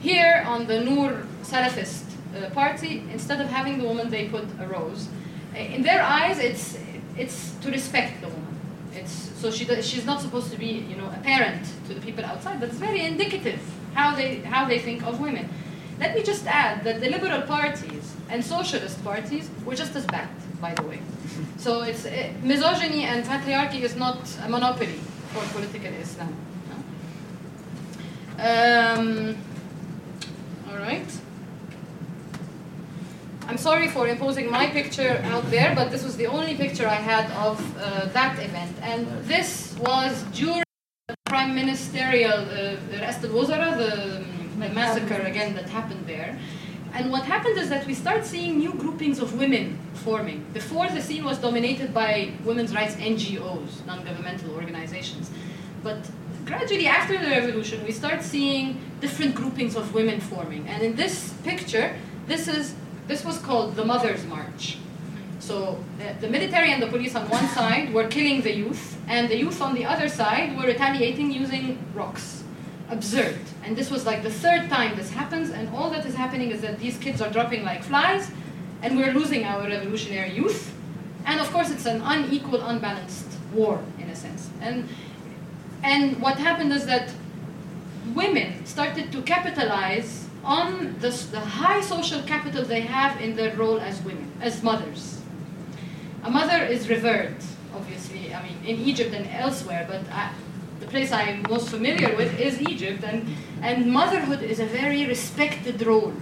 Here 0.01 0.43
on 0.47 0.67
the 0.67 0.81
Nur 0.81 1.25
Salafist 1.41 2.03
uh, 2.35 2.49
party, 2.51 3.03
instead 3.11 3.41
of 3.41 3.47
having 3.47 3.79
the 3.79 3.85
woman, 3.85 4.09
they 4.09 4.27
put 4.27 4.45
a 4.59 4.67
rose. 4.67 5.07
In 5.55 5.81
their 5.81 6.03
eyes, 6.03 6.37
it's 6.37 6.77
it's 7.17 7.51
to 7.61 7.71
respect 7.71 8.19
the 8.21 8.27
woman. 8.27 8.59
It's 8.93 9.31
so 9.39 9.49
she 9.49 9.65
she's 9.81 10.05
not 10.05 10.21
supposed 10.21 10.51
to 10.51 10.57
be 10.57 10.85
you 10.89 10.97
know 10.97 11.09
apparent 11.17 11.65
to 11.87 11.93
the 11.93 12.01
people 12.01 12.25
outside, 12.25 12.59
but 12.59 12.69
it's 12.69 12.77
very 12.77 13.05
indicative 13.05 13.61
how 13.93 14.13
they 14.13 14.39
how 14.39 14.65
they 14.65 14.79
think 14.79 15.03
of 15.07 15.21
women. 15.21 15.49
Let 15.99 16.15
me 16.15 16.23
just 16.23 16.45
add 16.45 16.83
that 16.83 16.99
the 16.99 17.09
liberal 17.09 17.41
parties 17.43 18.15
and 18.29 18.43
socialist 18.43 19.03
parties 19.03 19.49
were 19.65 19.75
just 19.75 19.95
as 19.95 20.05
bad, 20.05 20.27
by 20.59 20.73
the 20.73 20.83
way. 20.83 21.01
So 21.57 21.83
it's 21.83 22.05
uh, 22.05 22.31
misogyny 22.43 23.03
and 23.03 23.23
patriarchy 23.25 23.81
is 23.81 23.95
not 23.95 24.17
a 24.43 24.49
monopoly 24.49 24.99
for 25.31 25.41
political 25.53 25.93
Islam. 25.93 26.33
Um, 28.37 29.37
all 30.69 30.77
right. 30.77 31.07
I'm 33.47 33.57
sorry 33.57 33.87
for 33.87 34.07
imposing 34.07 34.49
my 34.49 34.67
picture 34.67 35.21
out 35.25 35.49
there, 35.51 35.73
but 35.75 35.91
this 35.91 36.03
was 36.03 36.17
the 36.17 36.27
only 36.27 36.55
picture 36.55 36.87
I 36.87 36.95
had 36.95 37.31
of 37.31 37.61
uh, 37.77 38.07
that 38.07 38.37
event. 38.43 38.75
And 38.81 39.07
this 39.25 39.75
was 39.79 40.23
during 40.33 40.63
the 41.07 41.15
prime 41.25 41.53
ministerial, 41.55 42.33
uh, 42.33 42.75
the, 42.89 43.17
the 43.21 44.25
massacre 44.55 45.21
again 45.21 45.55
that 45.55 45.69
happened 45.69 46.05
there. 46.07 46.37
And 46.93 47.11
what 47.11 47.23
happened 47.23 47.57
is 47.57 47.67
that 47.69 47.85
we 47.85 47.93
start 47.93 48.25
seeing 48.25 48.57
new 48.57 48.73
groupings 48.73 49.19
of 49.19 49.37
women 49.37 49.77
forming. 49.93 50.45
Before, 50.53 50.87
the 50.87 51.01
scene 51.01 51.25
was 51.25 51.37
dominated 51.37 51.93
by 51.93 52.31
women's 52.45 52.73
rights 52.73 52.95
NGOs, 52.95 53.85
non-governmental 53.85 54.51
organizations. 54.51 55.29
But 55.83 56.09
gradually 56.45 56.87
after 56.87 57.17
the 57.17 57.29
revolution, 57.29 57.83
we 57.83 57.91
start 57.91 58.23
seeing 58.23 58.79
different 59.01 59.35
groupings 59.35 59.75
of 59.75 59.93
women 59.93 60.21
forming. 60.21 60.67
And 60.67 60.81
in 60.81 60.95
this 60.95 61.33
picture, 61.43 61.95
this 62.27 62.47
is 62.47 62.75
this 63.07 63.23
was 63.23 63.37
called 63.39 63.75
the 63.75 63.85
Mother's 63.85 64.25
March. 64.25 64.77
So 65.39 65.83
the, 65.99 66.15
the, 66.21 66.29
military 66.29 66.71
and 66.71 66.81
the 66.81 66.87
police 66.87 67.13
on 67.13 67.29
one 67.29 67.47
side 67.49 67.93
were 67.93 68.07
killing 68.07 68.41
the 68.41 68.51
youth, 68.51 68.97
and 69.07 69.29
the 69.29 69.37
youth 69.37 69.61
on 69.61 69.75
the 69.75 69.85
other 69.85 70.09
side 70.09 70.57
were 70.57 70.63
retaliating 70.63 71.31
using 71.31 71.77
rocks. 71.93 72.44
Absurd. 72.89 73.39
And 73.63 73.75
this 73.75 73.89
was 73.89 74.05
like 74.05 74.21
the 74.21 74.29
third 74.29 74.69
time 74.69 74.95
this 74.95 75.09
happens, 75.11 75.49
and 75.49 75.69
all 75.69 75.89
that 75.89 76.05
is 76.05 76.15
happening 76.15 76.51
is 76.51 76.61
that 76.61 76.79
these 76.79 76.97
kids 76.97 77.21
are 77.21 77.29
dropping 77.29 77.63
like 77.63 77.83
flies, 77.83 78.31
and 78.81 78.97
we're 78.97 79.13
losing 79.13 79.43
our 79.43 79.63
revolutionary 79.63 80.31
youth. 80.31 80.73
And 81.25 81.39
of 81.39 81.51
course, 81.51 81.71
it's 81.71 81.85
an 81.85 82.01
unequal, 82.01 82.61
unbalanced 82.61 83.27
war 83.53 83.83
in 83.99 84.09
a 84.09 84.15
sense. 84.15 84.49
And 84.61 84.87
and 85.83 86.21
what 86.21 86.37
happened 86.37 86.73
is 86.73 86.85
that 86.85 87.11
women 88.13 88.65
started 88.65 89.11
to 89.11 89.21
capitalize 89.21 90.27
on 90.43 90.95
the, 90.99 91.09
the 91.31 91.39
high 91.39 91.81
social 91.81 92.21
capital 92.23 92.63
they 92.63 92.81
have 92.81 93.19
in 93.19 93.35
their 93.35 93.55
role 93.55 93.79
as 93.79 94.01
women, 94.03 94.31
as 94.41 94.61
mothers. 94.61 95.21
A 96.23 96.29
mother 96.29 96.63
is 96.63 96.87
revered, 96.87 97.35
obviously, 97.73 98.33
I 98.33 98.43
mean, 98.43 98.57
in 98.65 98.77
Egypt 98.85 99.13
and 99.13 99.27
elsewhere, 99.27 99.85
but 99.87 100.01
I, 100.11 100.31
the 100.79 100.87
place 100.87 101.11
I'm 101.11 101.43
most 101.49 101.69
familiar 101.69 102.15
with 102.15 102.39
is 102.39 102.61
Egypt, 102.61 103.03
and, 103.03 103.35
and 103.61 103.91
motherhood 103.91 104.41
is 104.41 104.59
a 104.59 104.65
very 104.65 105.05
respected 105.05 105.85
role. 105.85 106.13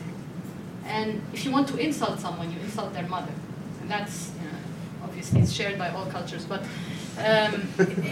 And 0.86 1.22
if 1.34 1.46
you 1.46 1.52
want 1.52 1.68
to 1.70 1.78
insult 1.78 2.20
someone, 2.20 2.52
you 2.52 2.60
insult 2.60 2.94
their 2.94 3.08
mother. 3.08 3.32
And 3.82 3.90
that's, 3.90 4.32
obviously, 5.04 5.42
it's 5.42 5.52
shared 5.52 5.78
by 5.78 5.90
all 5.90 6.06
cultures. 6.08 6.46
But 6.46 6.64
um, 7.18 7.68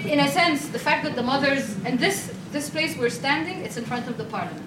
in 0.06 0.20
a 0.20 0.28
sense, 0.28 0.70
the 0.70 0.80
fact 0.80 1.04
that 1.04 1.16
the 1.16 1.24
mothers, 1.24 1.76
and 1.86 2.00
this, 2.00 2.34
this 2.52 2.70
place 2.70 2.98
we're 2.98 3.10
standing, 3.10 3.60
it's 3.60 3.78
in 3.78 3.86
front 3.86 4.08
of 4.08 4.18
the 4.18 4.26
parliament. 4.26 4.64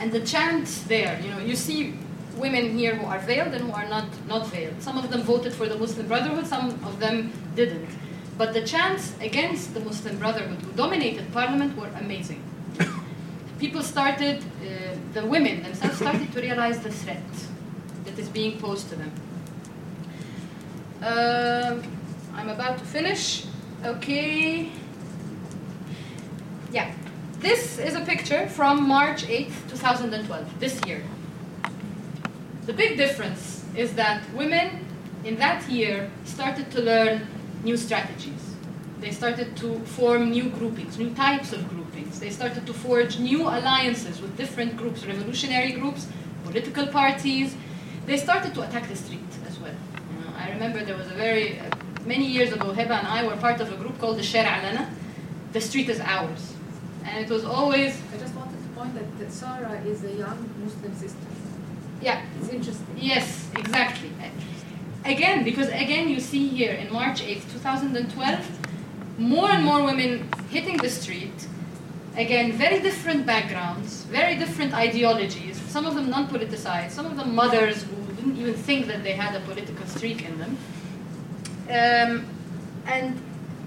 And 0.00 0.12
the 0.12 0.20
chants 0.20 0.82
there, 0.82 1.20
you 1.20 1.30
know, 1.30 1.38
you 1.40 1.56
see 1.56 1.94
women 2.36 2.78
here 2.78 2.94
who 2.94 3.06
are 3.06 3.18
veiled 3.18 3.52
and 3.52 3.64
who 3.64 3.72
are 3.72 3.88
not, 3.88 4.06
not 4.28 4.46
veiled. 4.46 4.80
Some 4.80 4.96
of 4.96 5.10
them 5.10 5.22
voted 5.22 5.52
for 5.52 5.66
the 5.66 5.76
Muslim 5.76 6.06
Brotherhood, 6.06 6.46
some 6.46 6.70
of 6.70 7.00
them 7.00 7.32
didn't. 7.56 7.88
But 8.38 8.54
the 8.54 8.62
chants 8.62 9.14
against 9.20 9.74
the 9.74 9.80
Muslim 9.80 10.16
Brotherhood, 10.18 10.62
who 10.62 10.70
dominated 10.72 11.32
parliament, 11.32 11.76
were 11.76 11.90
amazing. 11.98 12.40
People 13.58 13.82
started, 13.82 14.38
uh, 14.38 14.96
the 15.12 15.26
women 15.26 15.64
themselves 15.64 15.96
started 15.96 16.32
to 16.32 16.40
realize 16.40 16.78
the 16.78 16.92
threat 16.92 17.20
that 18.04 18.16
is 18.16 18.28
being 18.28 18.60
posed 18.60 18.88
to 18.90 18.94
them. 18.94 19.12
Uh, 21.02 21.82
I'm 22.36 22.48
about 22.48 22.78
to 22.78 22.84
finish. 22.84 23.44
Okay. 23.84 24.70
Yeah. 26.72 26.94
This 27.40 27.78
is 27.78 27.96
a 27.96 28.00
picture 28.00 28.48
from 28.48 28.86
March 28.86 29.24
8th, 29.24 29.68
2012, 29.68 30.60
this 30.60 30.80
year. 30.86 31.02
The 32.66 32.72
big 32.72 32.96
difference 32.96 33.64
is 33.74 33.94
that 33.94 34.22
women 34.32 34.84
in 35.24 35.36
that 35.38 35.68
year 35.68 36.10
started 36.24 36.70
to 36.72 36.80
learn 36.80 37.26
new 37.64 37.76
strategies. 37.76 38.54
They 39.00 39.12
started 39.12 39.56
to 39.58 39.78
form 39.80 40.30
new 40.30 40.48
groupings, 40.50 40.98
new 40.98 41.14
types 41.14 41.52
of 41.52 41.68
groupings. 41.68 42.18
They 42.18 42.30
started 42.30 42.66
to 42.66 42.74
forge 42.74 43.18
new 43.18 43.42
alliances 43.42 44.20
with 44.20 44.36
different 44.36 44.76
groups, 44.76 45.06
revolutionary 45.06 45.72
groups, 45.72 46.08
political 46.44 46.86
parties. 46.88 47.54
They 48.06 48.16
started 48.16 48.54
to 48.54 48.62
attack 48.62 48.88
the 48.88 48.96
street 48.96 49.20
as 49.46 49.58
well. 49.60 49.74
You 50.14 50.24
know, 50.24 50.32
I 50.36 50.50
remember 50.50 50.84
there 50.84 50.96
was 50.96 51.06
a 51.06 51.14
very, 51.14 51.60
uh, 51.60 51.70
many 52.06 52.26
years 52.26 52.52
ago, 52.52 52.72
Heba 52.72 52.98
and 52.98 53.06
I 53.06 53.24
were 53.24 53.36
part 53.36 53.60
of 53.60 53.72
a 53.72 53.76
group 53.76 53.98
called 53.98 54.16
the 54.16 54.22
Shara 54.22 54.60
Alana, 54.60 54.88
The 55.52 55.60
street 55.60 55.88
is 55.88 56.00
ours. 56.00 56.54
And 57.04 57.24
it 57.24 57.30
was 57.30 57.44
always. 57.44 57.96
I 58.12 58.18
just 58.18 58.34
wanted 58.34 58.60
to 58.62 58.68
point 58.76 58.94
that, 58.94 59.18
that 59.18 59.32
Sarah 59.32 59.80
is 59.86 60.04
a 60.04 60.12
young 60.12 60.50
Muslim 60.62 60.94
sister. 60.94 61.26
Yeah. 62.02 62.22
It's 62.40 62.50
interesting. 62.50 62.96
Yes, 62.96 63.48
exactly. 63.56 64.10
Again, 65.04 65.44
because 65.44 65.68
again, 65.68 66.08
you 66.08 66.20
see 66.20 66.48
here 66.48 66.72
in 66.72 66.92
March 66.92 67.22
8th, 67.22 67.50
2012, 67.52 69.18
more 69.18 69.50
and 69.50 69.64
more 69.64 69.84
women 69.84 70.28
hitting 70.50 70.76
the 70.76 70.90
street. 70.90 71.46
Again, 72.16 72.52
very 72.52 72.80
different 72.80 73.24
backgrounds, 73.26 74.02
very 74.04 74.36
different 74.36 74.74
ideologies, 74.74 75.60
some 75.68 75.86
of 75.86 75.94
them 75.94 76.10
non 76.10 76.28
politicized, 76.28 76.90
some 76.90 77.06
of 77.06 77.16
them 77.16 77.34
mothers 77.34 77.84
who 77.84 78.12
didn't 78.14 78.36
even 78.36 78.54
think 78.54 78.86
that 78.88 79.04
they 79.04 79.12
had 79.12 79.34
a 79.34 79.40
political 79.44 79.86
streak 79.86 80.24
in 80.24 80.38
them. 80.38 80.58
Um, 81.68 82.26
and 82.86 83.20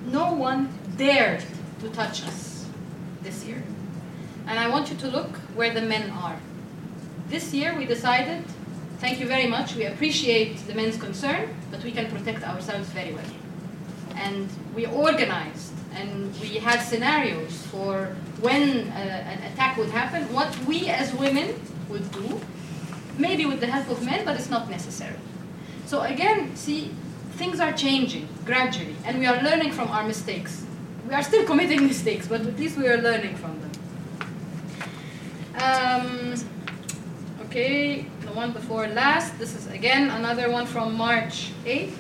no 0.06 0.34
one 0.34 0.70
dared 0.98 1.44
to 1.80 1.90
touch 1.90 2.24
us 2.24 2.66
this 3.22 3.46
year. 3.46 3.64
And 4.48 4.60
I 4.60 4.68
want 4.68 4.90
you 4.90 4.98
to 4.98 5.08
look 5.08 5.38
where 5.56 5.74
the 5.74 5.82
men 5.82 6.10
are. 6.10 6.38
This 7.30 7.54
year 7.54 7.78
we 7.78 7.86
decided, 7.86 8.44
thank 9.02 9.20
you 9.20 9.26
very 9.26 9.48
much, 9.48 9.76
we 9.76 9.86
appreciate 9.86 10.56
the 10.68 10.76
men's 10.76 10.96
concern, 10.96 11.50
but 11.72 11.84
we 11.84 11.92
can 11.92 12.06
protect 12.12 12.44
ourselves 12.44 12.88
very 12.90 13.12
well. 13.14 13.32
And 14.16 14.48
we 14.76 14.86
organized 14.86 15.74
and 15.96 16.40
we 16.40 16.60
had 16.68 16.80
scenarios 16.80 17.66
for 17.72 18.16
when 18.40 18.88
uh, 18.90 19.34
an 19.34 19.42
attack 19.52 19.78
would 19.78 19.90
happen, 19.90 20.32
what 20.32 20.56
we 20.66 20.88
as 20.88 21.14
women 21.16 21.60
would 21.90 22.10
do, 22.12 22.40
maybe 23.18 23.46
with 23.46 23.60
the 23.60 23.68
help 23.68 23.90
of 23.90 24.06
men, 24.06 24.24
but 24.24 24.36
it's 24.36 24.52
not 24.52 24.70
necessary. 24.70 25.18
So 25.88 26.02
again, 26.02 26.56
see, 26.56 26.92
things 27.32 27.60
are 27.60 27.74
changing 27.74 28.30
gradually, 28.46 28.96
and 29.04 29.18
we 29.18 29.26
are 29.26 29.42
learning 29.42 29.72
from 29.72 29.90
our 29.90 30.04
mistakes. 30.04 30.64
We 31.08 31.16
are 31.16 31.24
still 31.24 31.46
committing 31.46 31.88
mistakes, 31.94 32.28
but 32.28 32.42
at 32.42 32.58
least 32.60 32.78
we 32.78 32.88
are 32.88 33.02
learning 33.02 33.36
from 33.38 33.60
them. 33.62 33.72
Um, 35.56 36.36
okay, 37.46 38.06
the 38.32 38.38
one 38.38 38.52
before 38.54 38.88
last. 38.88 39.38
This 39.40 39.56
is 39.56 39.68
again 39.68 40.10
another 40.10 40.50
one 40.50 40.66
from 40.66 40.96
March 40.96 41.52
8th, 41.66 41.94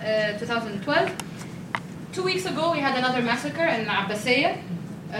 uh, 0.00 0.38
2012. 0.38 1.12
Two 2.12 2.22
weeks 2.22 2.44
ago, 2.44 2.72
we 2.72 2.80
had 2.80 2.98
another 2.98 3.22
massacre 3.22 3.64
in 3.64 3.86
Abbasiyah. 3.86 4.58
Uh, 5.10 5.14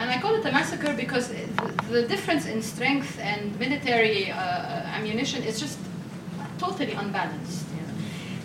and 0.00 0.10
I 0.10 0.20
call 0.20 0.34
it 0.34 0.44
a 0.46 0.52
massacre 0.52 0.94
because 0.94 1.32
the, 1.90 2.02
difference 2.02 2.46
in 2.46 2.62
strength 2.62 3.18
and 3.18 3.58
military 3.58 4.30
uh, 4.30 4.96
ammunition 4.96 5.42
is 5.42 5.58
just 5.58 5.78
totally 6.58 6.92
unbalanced. 6.92 7.66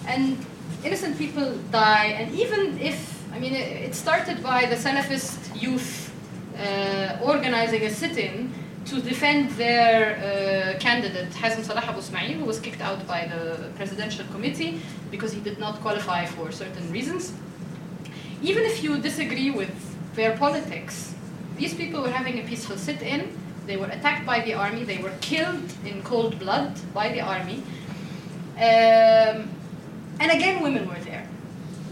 And 0.08 0.44
innocent 0.84 1.18
people 1.20 1.56
die, 1.72 2.08
and 2.20 2.34
even 2.34 2.80
if 2.80 2.98
I 3.32 3.38
mean, 3.38 3.54
it, 3.54 3.68
it 3.89 3.96
started 3.96 4.41
by 4.41 4.65
the 4.65 4.76
Salafist 4.76 5.62
youth 5.62 6.12
uh, 6.58 7.20
organizing 7.22 7.84
a 7.84 7.91
sit-in 7.91 8.54
to 8.86 9.02
defend 9.02 9.50
their 9.52 10.76
uh, 10.76 10.80
candidate, 10.80 11.32
Hazem 11.32 11.63
Salah 11.63 11.82
Abu 11.82 12.00
Ismail, 12.00 12.38
who 12.39 12.45
was 12.45 12.60
kicked 12.60 12.82
out 12.82 13.06
by 13.08 13.26
the 13.26 13.69
presidential 13.76 14.26
committee 14.28 14.82
because 15.12 15.32
he 15.34 15.41
did 15.41 15.58
not 15.60 15.82
qualify 15.82 16.26
for 16.26 16.52
certain 16.52 16.91
reasons. 16.91 17.34
Even 18.41 18.63
if 18.63 18.84
you 18.84 18.98
disagree 18.98 19.50
with 19.50 19.74
their 20.15 20.38
politics, 20.38 21.15
these 21.58 21.74
people 21.74 22.02
were 22.02 22.12
having 22.12 22.39
a 22.39 22.43
peaceful 22.43 22.78
sit-in. 22.78 23.36
They 23.65 23.78
were 23.78 23.88
attacked 23.88 24.26
by 24.26 24.41
the 24.41 24.54
army. 24.54 24.84
They 24.84 25.00
were 25.00 25.13
killed 25.21 25.74
in 25.86 26.04
cold 26.04 26.38
blood 26.38 26.74
by 26.93 27.10
the 27.10 27.21
army. 27.21 27.63
Um, 28.58 29.50
and 30.19 30.32
again, 30.32 30.62
women 30.62 30.88
were 30.88 31.00
there 31.00 31.28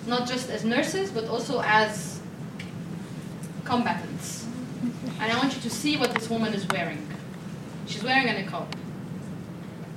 not 0.08 0.27
just 0.27 0.49
as 0.49 0.63
nurses, 0.63 1.12
but 1.12 1.27
also 1.27 1.62
as 1.65 2.19
combatants. 3.63 4.42
And 5.19 5.32
I 5.32 5.38
want 5.38 5.56
you 5.56 5.62
to 5.62 5.69
see 5.69 5.97
what 5.97 6.13
this 6.13 6.30
woman 6.30 6.54
is 6.54 6.67
wearing. 6.67 7.08
She's 7.88 8.04
wearing 8.04 8.28
a 8.28 8.34
niqab. 8.34 8.67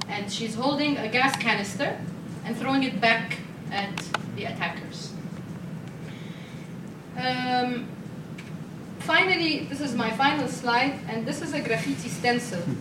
And 0.09 0.33
she's 0.33 0.55
holding 0.55 0.97
a 0.99 1.09
gas 1.09 1.37
canister 1.37 1.99
and 2.45 2.57
throwing 2.57 2.85
it 2.85 3.01
back 3.01 3.39
at 3.71 3.97
the 4.37 4.45
attackers. 4.45 5.13
Um, 7.19 7.89
finally, 9.01 9.65
this 9.65 9.81
is 9.81 9.95
my 9.95 10.11
final 10.11 10.49
slide, 10.49 11.01
and 11.09 11.27
this 11.27 11.43
is 11.43 11.55
a 11.55 11.61
graffiti 11.61 12.09
stencil. 12.09 12.63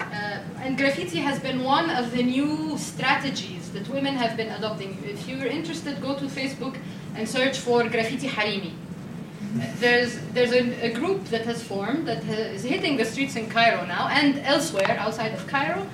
Uh, 0.00 0.40
and 0.60 0.76
graffiti 0.76 1.18
has 1.18 1.38
been 1.38 1.62
one 1.62 1.88
of 1.88 2.10
the 2.10 2.22
new 2.22 2.76
strategies 2.76 3.70
that 3.70 3.88
women 3.88 4.14
have 4.16 4.36
been 4.36 4.48
adopting. 4.50 4.98
If 5.04 5.28
you're 5.28 5.46
interested, 5.46 6.00
go 6.02 6.18
to 6.18 6.24
Facebook, 6.24 6.76
and 7.14 7.28
search 7.28 7.58
for 7.58 7.88
graffiti 7.88 8.28
harimi. 8.28 8.72
There's, 9.78 10.18
there's 10.32 10.52
a, 10.52 10.86
a 10.86 10.92
group 10.92 11.26
that 11.26 11.42
has 11.42 11.62
formed 11.62 12.08
that 12.08 12.24
ha- 12.24 12.32
is 12.32 12.64
hitting 12.64 12.96
the 12.96 13.04
streets 13.04 13.36
in 13.36 13.48
Cairo 13.48 13.86
now 13.86 14.08
and 14.08 14.38
elsewhere 14.38 14.96
outside 14.98 15.32
of 15.32 15.46
Cairo, 15.46 15.86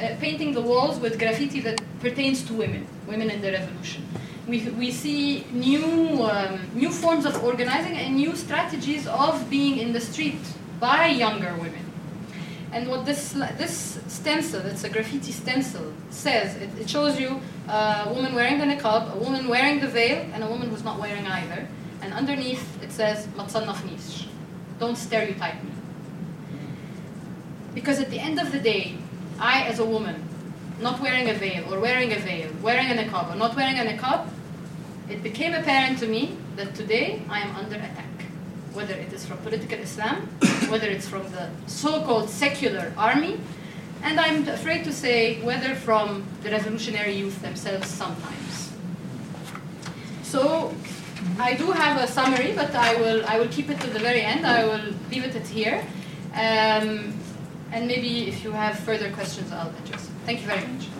uh, 0.00 0.14
painting 0.20 0.52
the 0.52 0.60
walls 0.60 1.00
with 1.00 1.18
graffiti 1.18 1.60
that 1.62 1.80
pertains 2.00 2.42
to 2.44 2.54
women, 2.54 2.86
women 3.08 3.28
in 3.28 3.40
the 3.40 3.50
revolution. 3.50 4.06
We, 4.46 4.70
we 4.70 4.92
see 4.92 5.44
new, 5.50 6.22
um, 6.22 6.60
new 6.74 6.90
forms 6.90 7.26
of 7.26 7.42
organizing 7.42 7.96
and 7.96 8.14
new 8.14 8.36
strategies 8.36 9.06
of 9.08 9.50
being 9.50 9.78
in 9.78 9.92
the 9.92 10.00
street 10.00 10.40
by 10.78 11.08
younger 11.08 11.54
women. 11.56 11.84
And 12.70 12.88
what 12.88 13.04
this, 13.04 13.32
this 13.32 13.98
stencil, 14.06 14.60
it's 14.60 14.84
a 14.84 14.88
graffiti 14.88 15.32
stencil, 15.32 15.92
says, 16.10 16.54
it, 16.56 16.70
it 16.78 16.88
shows 16.88 17.18
you 17.18 17.40
a 17.66 18.12
woman 18.14 18.34
wearing 18.34 18.58
the 18.58 18.64
niqab, 18.64 19.12
a 19.12 19.18
woman 19.18 19.48
wearing 19.48 19.80
the 19.80 19.88
veil, 19.88 20.24
and 20.32 20.44
a 20.44 20.46
woman 20.46 20.68
who's 20.70 20.84
not 20.84 21.00
wearing 21.00 21.26
either 21.26 21.66
And 22.07 22.13
underneath 22.13 22.81
it 22.83 22.91
says, 22.91 23.27
ما 23.37 23.47
تصنفنيش. 23.47 24.25
Don't 24.79 24.97
stereotype 24.97 25.63
me. 25.63 25.71
Because 27.73 27.99
at 27.99 28.09
the 28.09 28.19
end 28.19 28.39
of 28.39 28.51
the 28.51 28.59
day, 28.59 28.97
I 29.39 29.63
as 29.63 29.79
a 29.79 29.85
woman, 29.85 30.23
not 30.79 30.99
wearing 30.99 31.29
a 31.29 31.33
veil 31.33 31.73
or 31.73 31.79
wearing 31.79 32.11
a 32.11 32.19
veil, 32.19 32.49
wearing 32.61 32.89
a 32.91 32.95
niqab 32.95 33.33
or 33.33 33.35
not 33.35 33.55
wearing 33.55 33.79
a 33.79 33.83
niqab, 33.83 34.27
it 35.09 35.23
became 35.23 35.53
apparent 35.53 35.99
to 35.99 36.07
me 36.07 36.37
that 36.55 36.75
today 36.75 37.21
I 37.29 37.39
am 37.41 37.55
under 37.55 37.75
attack. 37.75 38.25
Whether 38.73 38.95
it 38.95 39.13
is 39.13 39.25
from 39.25 39.37
political 39.37 39.77
Islam, 39.79 40.27
whether 40.69 40.87
it's 40.87 41.07
from 41.07 41.23
the 41.31 41.49
so-called 41.67 42.29
secular 42.29 42.91
army, 42.97 43.39
and 44.01 44.19
I'm 44.19 44.47
afraid 44.47 44.83
to 44.85 44.91
say 44.91 45.39
whether 45.41 45.75
from 45.75 46.25
the 46.41 46.49
revolutionary 46.51 47.13
youth 47.13 47.41
themselves 47.41 47.87
sometimes. 47.87 48.71
So 50.23 50.73
I 51.38 51.54
do 51.54 51.70
have 51.70 52.00
a 52.02 52.06
summary, 52.08 52.52
but 52.54 52.74
I 52.74 52.94
will 52.96 53.24
I 53.26 53.38
will 53.38 53.48
keep 53.48 53.70
it 53.70 53.80
to 53.80 53.86
the 53.86 54.00
very 54.00 54.22
end. 54.22 54.44
I 54.44 54.64
will 54.64 54.92
leave 55.10 55.24
it 55.24 55.36
at 55.36 55.46
here, 55.46 55.84
um, 56.34 57.14
and 57.72 57.86
maybe 57.86 58.28
if 58.28 58.42
you 58.42 58.52
have 58.52 58.78
further 58.80 59.10
questions, 59.12 59.52
I'll 59.52 59.72
address. 59.84 60.10
Thank 60.26 60.40
you 60.40 60.46
very 60.48 60.66
much. 60.66 60.97